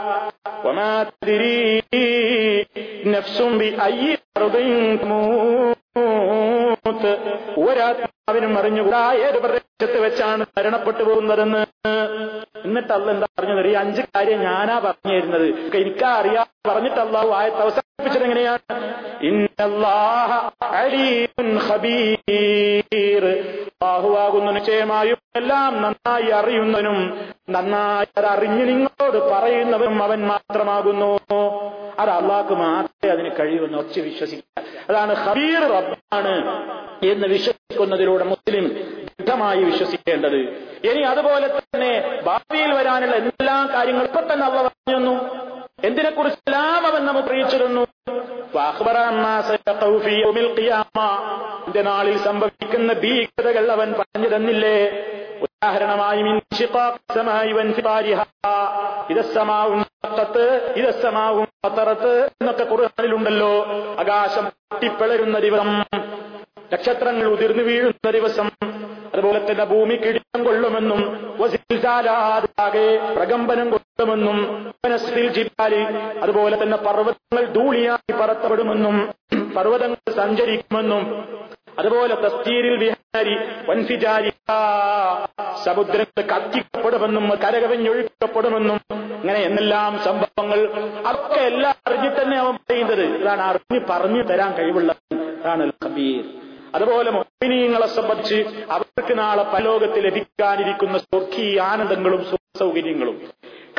[7.57, 9.13] ഒരാത്മാവിനും അറിഞ്ഞുകൂടാ.
[9.13, 11.61] ഏത് പ്രദേശം പ്രദേശത്ത് വെച്ചാണ് മരണപ്പെട്ടു പോകുന്നതെന്ന്
[12.65, 13.67] എന്നിട്ട് അല്ല എന്താ പറഞ്ഞത്?
[13.67, 15.47] ഈ അഞ്ച് കാര്യം ഞാനാ പറഞ്ഞു തരുന്നത്.
[15.78, 16.45] എനിക്കാ അറിയാ.
[16.67, 18.78] പറഞ്ഞിട്ട് അള്ളാഹു ആയത്ത് അവസാനിപ്പിച്ചത് എങ്ങനെയാണ്?
[23.82, 26.97] ബാഹുവാകുന്ന നിശ്ചയമായും എല്ലാം നന്നായി അറിയുന്നവനും
[27.49, 31.11] നന്നായി അറിഞ്ഞ് നിങ്ങളോട് പറയുന്നവനും അവൻ മാത്രമാകുന്നു.
[31.99, 34.63] അത് അള്ളാഹ്ക്ക് മാത്രമേ അതിന് കഴിയുമെന്ന് ഒച്ച വിശ്വസിക്കുക.
[34.89, 36.36] അതാണ് ഹബീർ റബ്ബാണ്
[37.05, 38.65] എന്ന് വിശ്വസിക്കുന്നതിലൂടെ മുസ്ലിം
[39.26, 40.38] ദൃഢമായി വിശ്വസിക്കേണ്ടത്.
[40.88, 45.15] ഇനി അതുപോലെ തന്നെ ഭാവിയിൽ വരാനുള്ള എല്ലാ കാര്യങ്ങളും ഇപ്പൊ തന്നെ അവ പറഞ്ഞു തന്നു
[45.84, 47.84] എന്തിനെക്കുറിച്ചെല്ലാം അവൻ നമുക്ക് അറിയിച്ചിരുന്നു?
[51.82, 54.78] നാളിൽ സംഭവിക്കുന്ന ഭീകരതകൾ അവൻ പറഞ്ഞു തന്നില്ലേ?
[55.41, 56.21] ഉദാഹരണമായി
[59.09, 59.82] ഇതസ്സമാവും
[60.78, 61.47] ഇതസ്സമാവും
[62.41, 63.53] എന്നൊക്കെ ഖുർആനിലുണ്ടല്ലോ.
[63.99, 65.71] ആകാശം പൊട്ടിപ്പിളരുന്ന ദിവസം
[66.73, 68.47] നക്ഷത്രങ്ങൾ ഉതിർന്നു വീഴുന്ന ദിവസം
[69.14, 71.01] അതുപോലെ തന്നെ ഭൂമി കിടിലം കൊള്ളുമെന്നും
[73.16, 74.38] പ്രകമ്പനം കൊള്ളുമെന്നും
[76.22, 78.97] അതുപോലെ തന്നെ പർവതങ്ങൾ ധൂളിയായി പറത്തപ്പെടുമെന്നും
[79.56, 81.03] പർവതങ്ങൾ സഞ്ചരിക്കുമെന്നും
[81.80, 83.34] അതുപോലെ തസ്തീരിൽ വിഹാരി
[83.70, 84.32] വൻഫിജാരി
[85.66, 88.78] സമുദ്രങ്ങൾ കത്തിക്കപ്പെടുമെന്നും കരകവിഞ്ഞൊഴുക്കപ്പെടുമെന്നും
[89.16, 90.60] ഇങ്ങനെ എന്നെല്ലാം സംഭവങ്ങൾ
[91.06, 93.03] അതൊക്കെ എല്ലാം അറിഞ്ഞിട്ട് തന്നെ അവൻ പറയുന്നത്.
[93.20, 96.24] ഇതാണ് അറിഞ്ഞ് പറഞ്ഞു തരാൻ കഴിവുള്ള ഇതാണ് കബീർ
[96.76, 98.39] അതുപോലെ മോഹിനിയങ്ങളെ സംബന്ധിച്ച്
[98.71, 102.21] അവർക്ക് നാളെ പരലോകത്ത് ലഭിക്കാനിരിക്കുന്ന സ്വർഗീയ ആനന്ദങ്ങളും
[102.59, 103.17] സൗകര്യങ്ങളും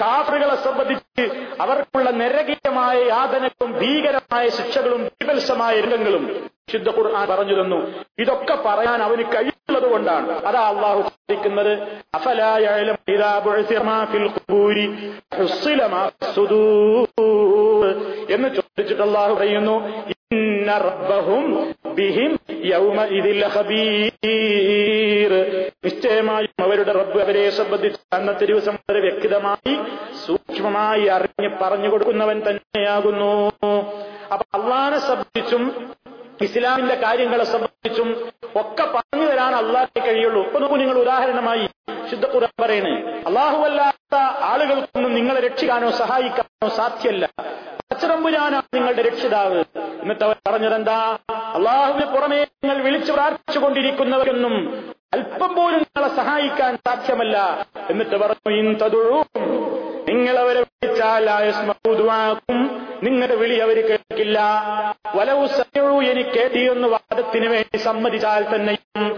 [0.01, 1.25] കാഫറുകളെ സംബന്ധിച്ച്
[1.61, 6.25] അവർക്കുള്ള നരകീയമായ യാതനകളും ഭീകരമായ ശിക്ഷകളും ബീഭത്സമായ രംഗങ്ങളും
[6.73, 7.79] ശുദ്ധ ഖുർആൻ പറഞ്ഞു തന്നു.
[8.19, 10.33] ഇതൊക്കെ പറയാൻ അവന് കഴിയുന്നത് കൊണ്ടാണ്.
[10.47, 11.73] അതാ അള്ളാഹു ചോദിക്കുന്നത്
[18.35, 19.77] എന്ന് ചോദിച്ചിട്ട് അള്ളാഹു പറയുന്നു
[25.85, 29.75] നിശ്ചയമായും അവരുടെ റബ്ബ് അവരെ സംബന്ധിച്ച് അന്നത്തെ ദിവസം വളരെ വ്യക്തമായി
[30.27, 33.33] സൂക്ഷ്മമായി അറിഞ്ഞ് പറഞ്ഞു കൊടുക്കുന്നവൻ തന്നെയാകുന്നു.
[34.33, 35.63] അപ്പൊ അള്ളാനെ സംബന്ധിച്ചും
[36.43, 40.45] ഇസ്ലാമിന്റെ കാര്യങ്ങളെ സംബന്ധിച്ചും ഒക്കെ പറഞ്ഞു തരാൻ അള്ളാഹെ കഴിയുള്ളൂ.
[40.45, 41.69] ഇപ്പൊ നോക്കൂ നിങ്ങൾ ഉദാഹരണമായി
[42.11, 42.95] ശുദ്ധ ഖുർആൻ പറയണേ.
[43.27, 47.31] അള്ളാഹുവല്ലാത്ത ആളുകൾക്കൊന്നും നിങ്ങളെ രക്ഷിക്കാനോ സഹായിക്കാനോ സാധ്യമല്ല
[47.91, 49.65] പച്ചറമ്പുരാനാണ് നിങ്ങളുടെ രക്ഷിതാവ്.
[49.77, 51.19] എന്നിട്ട് അവർ പറഞ്ഞതെന്താ?
[51.31, 54.55] അള്ളാഹുവിന് പുറമേ നിങ്ങൾ വിളിച്ചു പ്രാർത്ഥിച്ചു കൊണ്ടിരിക്കുന്നവരൊന്നും
[55.13, 57.67] അല്പം പോലും നിങ്ങളെ സഹായിക്കാൻ സാധ്യമല്ല.
[57.91, 58.79] എന്നിട്ട് പറഞ്ഞു ഇൻ
[60.09, 61.31] നിങ്ങൾ അവരെ വിളിച്ചാൽ
[63.03, 64.39] നിങ്ങളുടെ വിളി അവർ കേൾക്കില്ല.
[65.17, 69.09] വലവു സയഴു എനിക്ക് കേട്ടിയെന്ന് വാദത്തിന് വേണ്ടി സമ്മതിച്ചാൽ തന്നെയും.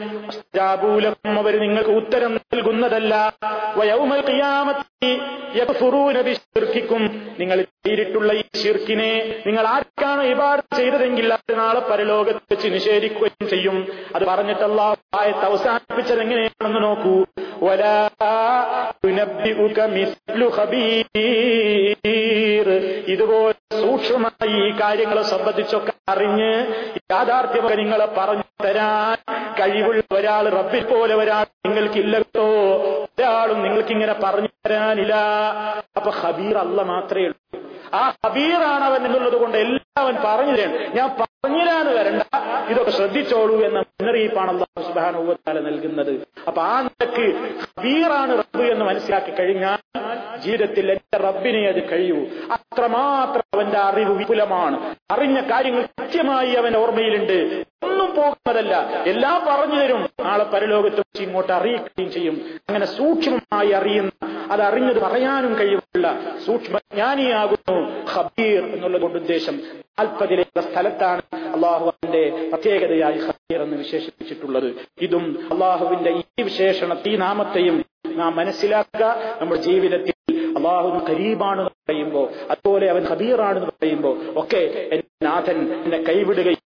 [1.39, 3.15] അവർ നിങ്ങൾക്ക് ഉത്തരം നൽകുന്നതല്ല.
[3.85, 4.88] യക്ഫുറൂന ബിശ്ശിർക്കിക്കും
[7.39, 13.89] നിങ്ങൾ ചെയ്തിട്ടുള്ള ഈ ശിർക്കിനെ നിങ്ങൾ ആർക്കാണ് ഇബാദ ചെയ്തതെങ്കിൽ അത് നാളെ പരലോകത്ത് വെച്ച് നിഷേധിക്കുകയും ചെയ്യും.
[14.15, 14.83] അത് പറഞ്ഞിട്ടുള്ള
[15.15, 17.25] ആയത്ത് അവസാനിപ്പിച്ചത് എങ്ങനെയാണെന്ന് നോക്കൂ.
[23.13, 26.53] ഇതുപോലെ സൂക്ഷ്മമായി ഈ കാര്യങ്ങളെ സംബന്ധിച്ചൊക്കെ അറിഞ്ഞ്
[27.13, 29.17] യാഥാർത്ഥ്യമൊക്കെ നിങ്ങളെ പറഞ്ഞു തരാൻ
[29.61, 32.47] കഴിവുള്ള ഒരാൾ റബ്ബിൽ പോലെ ഒരാൾ നിങ്ങൾക്കില്ലല്ലോ
[33.19, 34.49] ഒരാളും നിങ്ങൾക്കിങ്ങനെ പറഞ്ഞു
[34.89, 35.15] തരാനില്ല
[35.97, 37.39] അപ്പൊ ഹബീർ അല്ല മാത്രമേ ഉള്ളൂ.
[37.95, 41.09] ആ ഹബീറാണ് അവൻ എന്നുള്ളത് കൊണ്ട് എല്ലാം അവൻ പറഞ്ഞു തരണം ഞാൻ
[41.45, 42.23] പറഞ്ഞിരാന്ന് വരണ്ട.
[42.69, 46.29] ഇതൊക്കെ ശ്രദ്ധിച്ചോളൂ എന്ന മുന്നറിയിപ്പാണ് അള്ളാഹു സുബാനുഭവത്താല നൽകുന്നത്.
[46.47, 47.27] അപ്പൊ ആ നിലയ്ക്ക്
[47.61, 49.79] ഹബീറാണ് റബ്ബ് എന്ന് മനസ്സിലാക്കി കഴിഞ്ഞാൽ
[50.39, 52.17] ജീവിതത്തിൽ എന്റെ റബ്ബിനെ അത് കഴിയൂ.
[52.53, 54.95] അത്രമാത്രം അവന്റെ അറിവ് വിപുലമാണ്.
[55.11, 57.65] അറിഞ്ഞ കാര്യങ്ങൾ കൃത്യമായി അവൻ ഓർമ്മയിലുണ്ട്.
[57.83, 60.09] ഒന്നും പോകുന്നതല്ല എല്ലാം പറഞ്ഞു തരും.
[60.21, 62.35] നാളെ പരലോകത്ത് വെച്ച് ഇങ്ങോട്ട് അറിയിക്കുകയും ചെയ്യും.
[62.69, 69.61] അങ്ങനെ സൂക്ഷ്മമായി അറിയുന്ന അത് അറിഞ്ഞത് പറയാനും കഴിവുള്ള സൂക്ഷ്മജ്ഞാനിയാകുന്നു ഖബീർ എന്നുള്ളത് കൊണ്ട് ഉദ്ദേശം.
[69.99, 71.23] നാൽപ്പതിലേക്കുള്ള സ്ഥലത്താണ്
[71.55, 74.75] അള്ളാഹുവിന്റെ പ്രത്യേകതയായി ഖബീർ എന്ന് വിശേഷിപ്പിച്ചിട്ടുള്ളത്.
[75.01, 79.07] ഇതും അള്ളാഹുവിന്റെ ഈ വിശേഷണ ഈ നാമത്തെയും നാം മനസ്സിലാക്കുക.
[79.41, 80.13] നമ്മുടെ ജീവിതത്തിൽ
[80.57, 85.99] അള്ളാഹു കരീബാണെന്ന് പറയുമ്പോ അതുപോലെ അവൻ ഹബീറാണെന്ന് പറയുമ്പോ ഒക്കെ എന്റെ നാഥൻ എന്നെ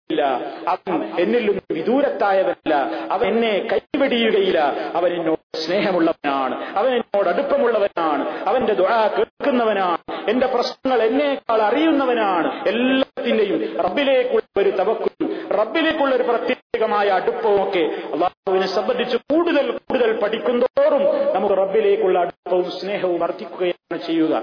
[0.03, 0.23] കൈവിടുകയില്ല
[0.67, 2.73] അവൻ എന്നിൽ നിന്ന് വിദൂരത്തായവനല്ല.
[3.11, 4.59] അവൻ എന്നെ കൈവിടിയുകയില്ല
[4.93, 6.55] അവൻ എന്നോട് സ്നേഹമുള്ളവനാണ്.
[6.77, 8.23] അവൻ എന്നോട് അടുപ്പമുള്ളവനാണ്.
[8.43, 10.29] അവന്റെ ദുഴ കേൾക്കുന്നവനാണ്.
[10.29, 12.67] എന്റെ പ്രശ്നങ്ങൾ എന്നേക്കാൾ അറിയുന്നവനാണ്.
[12.67, 17.83] എല്ലാത്തിന്റെയും റബ്ബിലേക്കുള്ള ഒരു തവക്കും റബ്ബിലേക്കുള്ള ഒരു പ്രത്യേകമായ അടുപ്പവും ഒക്കെ
[18.13, 21.03] അള്ളാഹുവിനെ സംബന്ധിച്ച് കൂടുതൽ കൂടുതൽ പഠിക്കുന്തോറും
[21.35, 24.35] നമുക്ക് റബ്ബിലേക്കുള്ള അടുപ്പവും സ്നേഹവും വർദ്ധിക്കുകയാണ് ചെയ്യുക.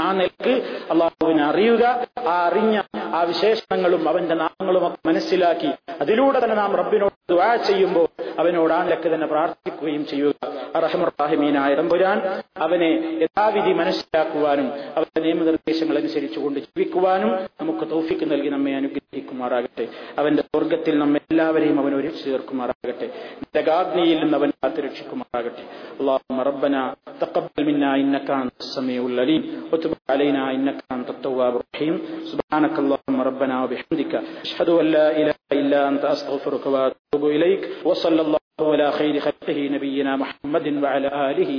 [0.00, 0.54] ആ നിലയ്ക്ക്
[0.90, 1.84] അള്ളാഹുവിനെ അറിയുക
[2.28, 5.70] ആ അറിഞ്ഞ ആ വിശേഷണങ്ങളും അവന്റെ നാമങ്ങളും ഒക്കെ മനസ്സിലാക്കി
[6.00, 8.06] അതിലൂടെ തന്നെ നാം റബ്ബിനോട് ദുവാ ചെയ്യുമ്പോൾ
[8.38, 10.34] അവനോട് ആ നിലയ്ക്ക് തന്നെ പ്രാർത്ഥിക്കുകയും ചെയ്യുക.
[10.76, 12.18] അറഹമുറാഹിമീനായ പുരാൻ
[12.56, 17.30] അവനെ യഥാവിധി മനസ്സിലാക്കുവാനും അവന്റെ നിയമനിർദ്ദേശങ്ങൾ അനുസരിച്ചുകൊണ്ട് ജീവിക്കുവാനും
[17.60, 19.88] നമുക്ക് തോഫിക്ക് നൽകി നമ്മെ അനുഗ്രഹിക്കുമാറാകട്ടെ.
[20.18, 23.08] അവന്റെ സ്വർഗത്തിൽ നമ്മെ എല്ലാവരെയും അവൻ ഒരുമിച്ച് ചേർക്കുമാറാകട്ടെ.
[23.56, 25.64] ജഗാഗ്നിയിൽ നിന്ന് അവൻ കാത്തുരക്ഷിക്കുമാറാകട്ടെ.
[26.00, 31.94] അള്ളാഹു റബ്ബന തക്കബൽ മിന്ന ഇന്നക്കാൻ സമയമുള്ളലീം وتب علينا إنك أنت التواب الرحيم.
[32.32, 34.12] سبحانك اللهم ربنا وبحمدك
[34.46, 37.84] أشهد أن لا إله إلا أنت أستغفرك وأتوب إليك.
[37.84, 41.52] وصلى الله على خير خلقه نبينا محمد وعلى آله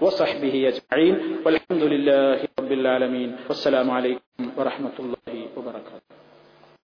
[0.00, 1.14] وصحبه أجمعين.
[1.46, 3.30] والحمد لله رب العالمين.
[3.48, 6.27] والسلام عليكم ورحمة الله وبركاته.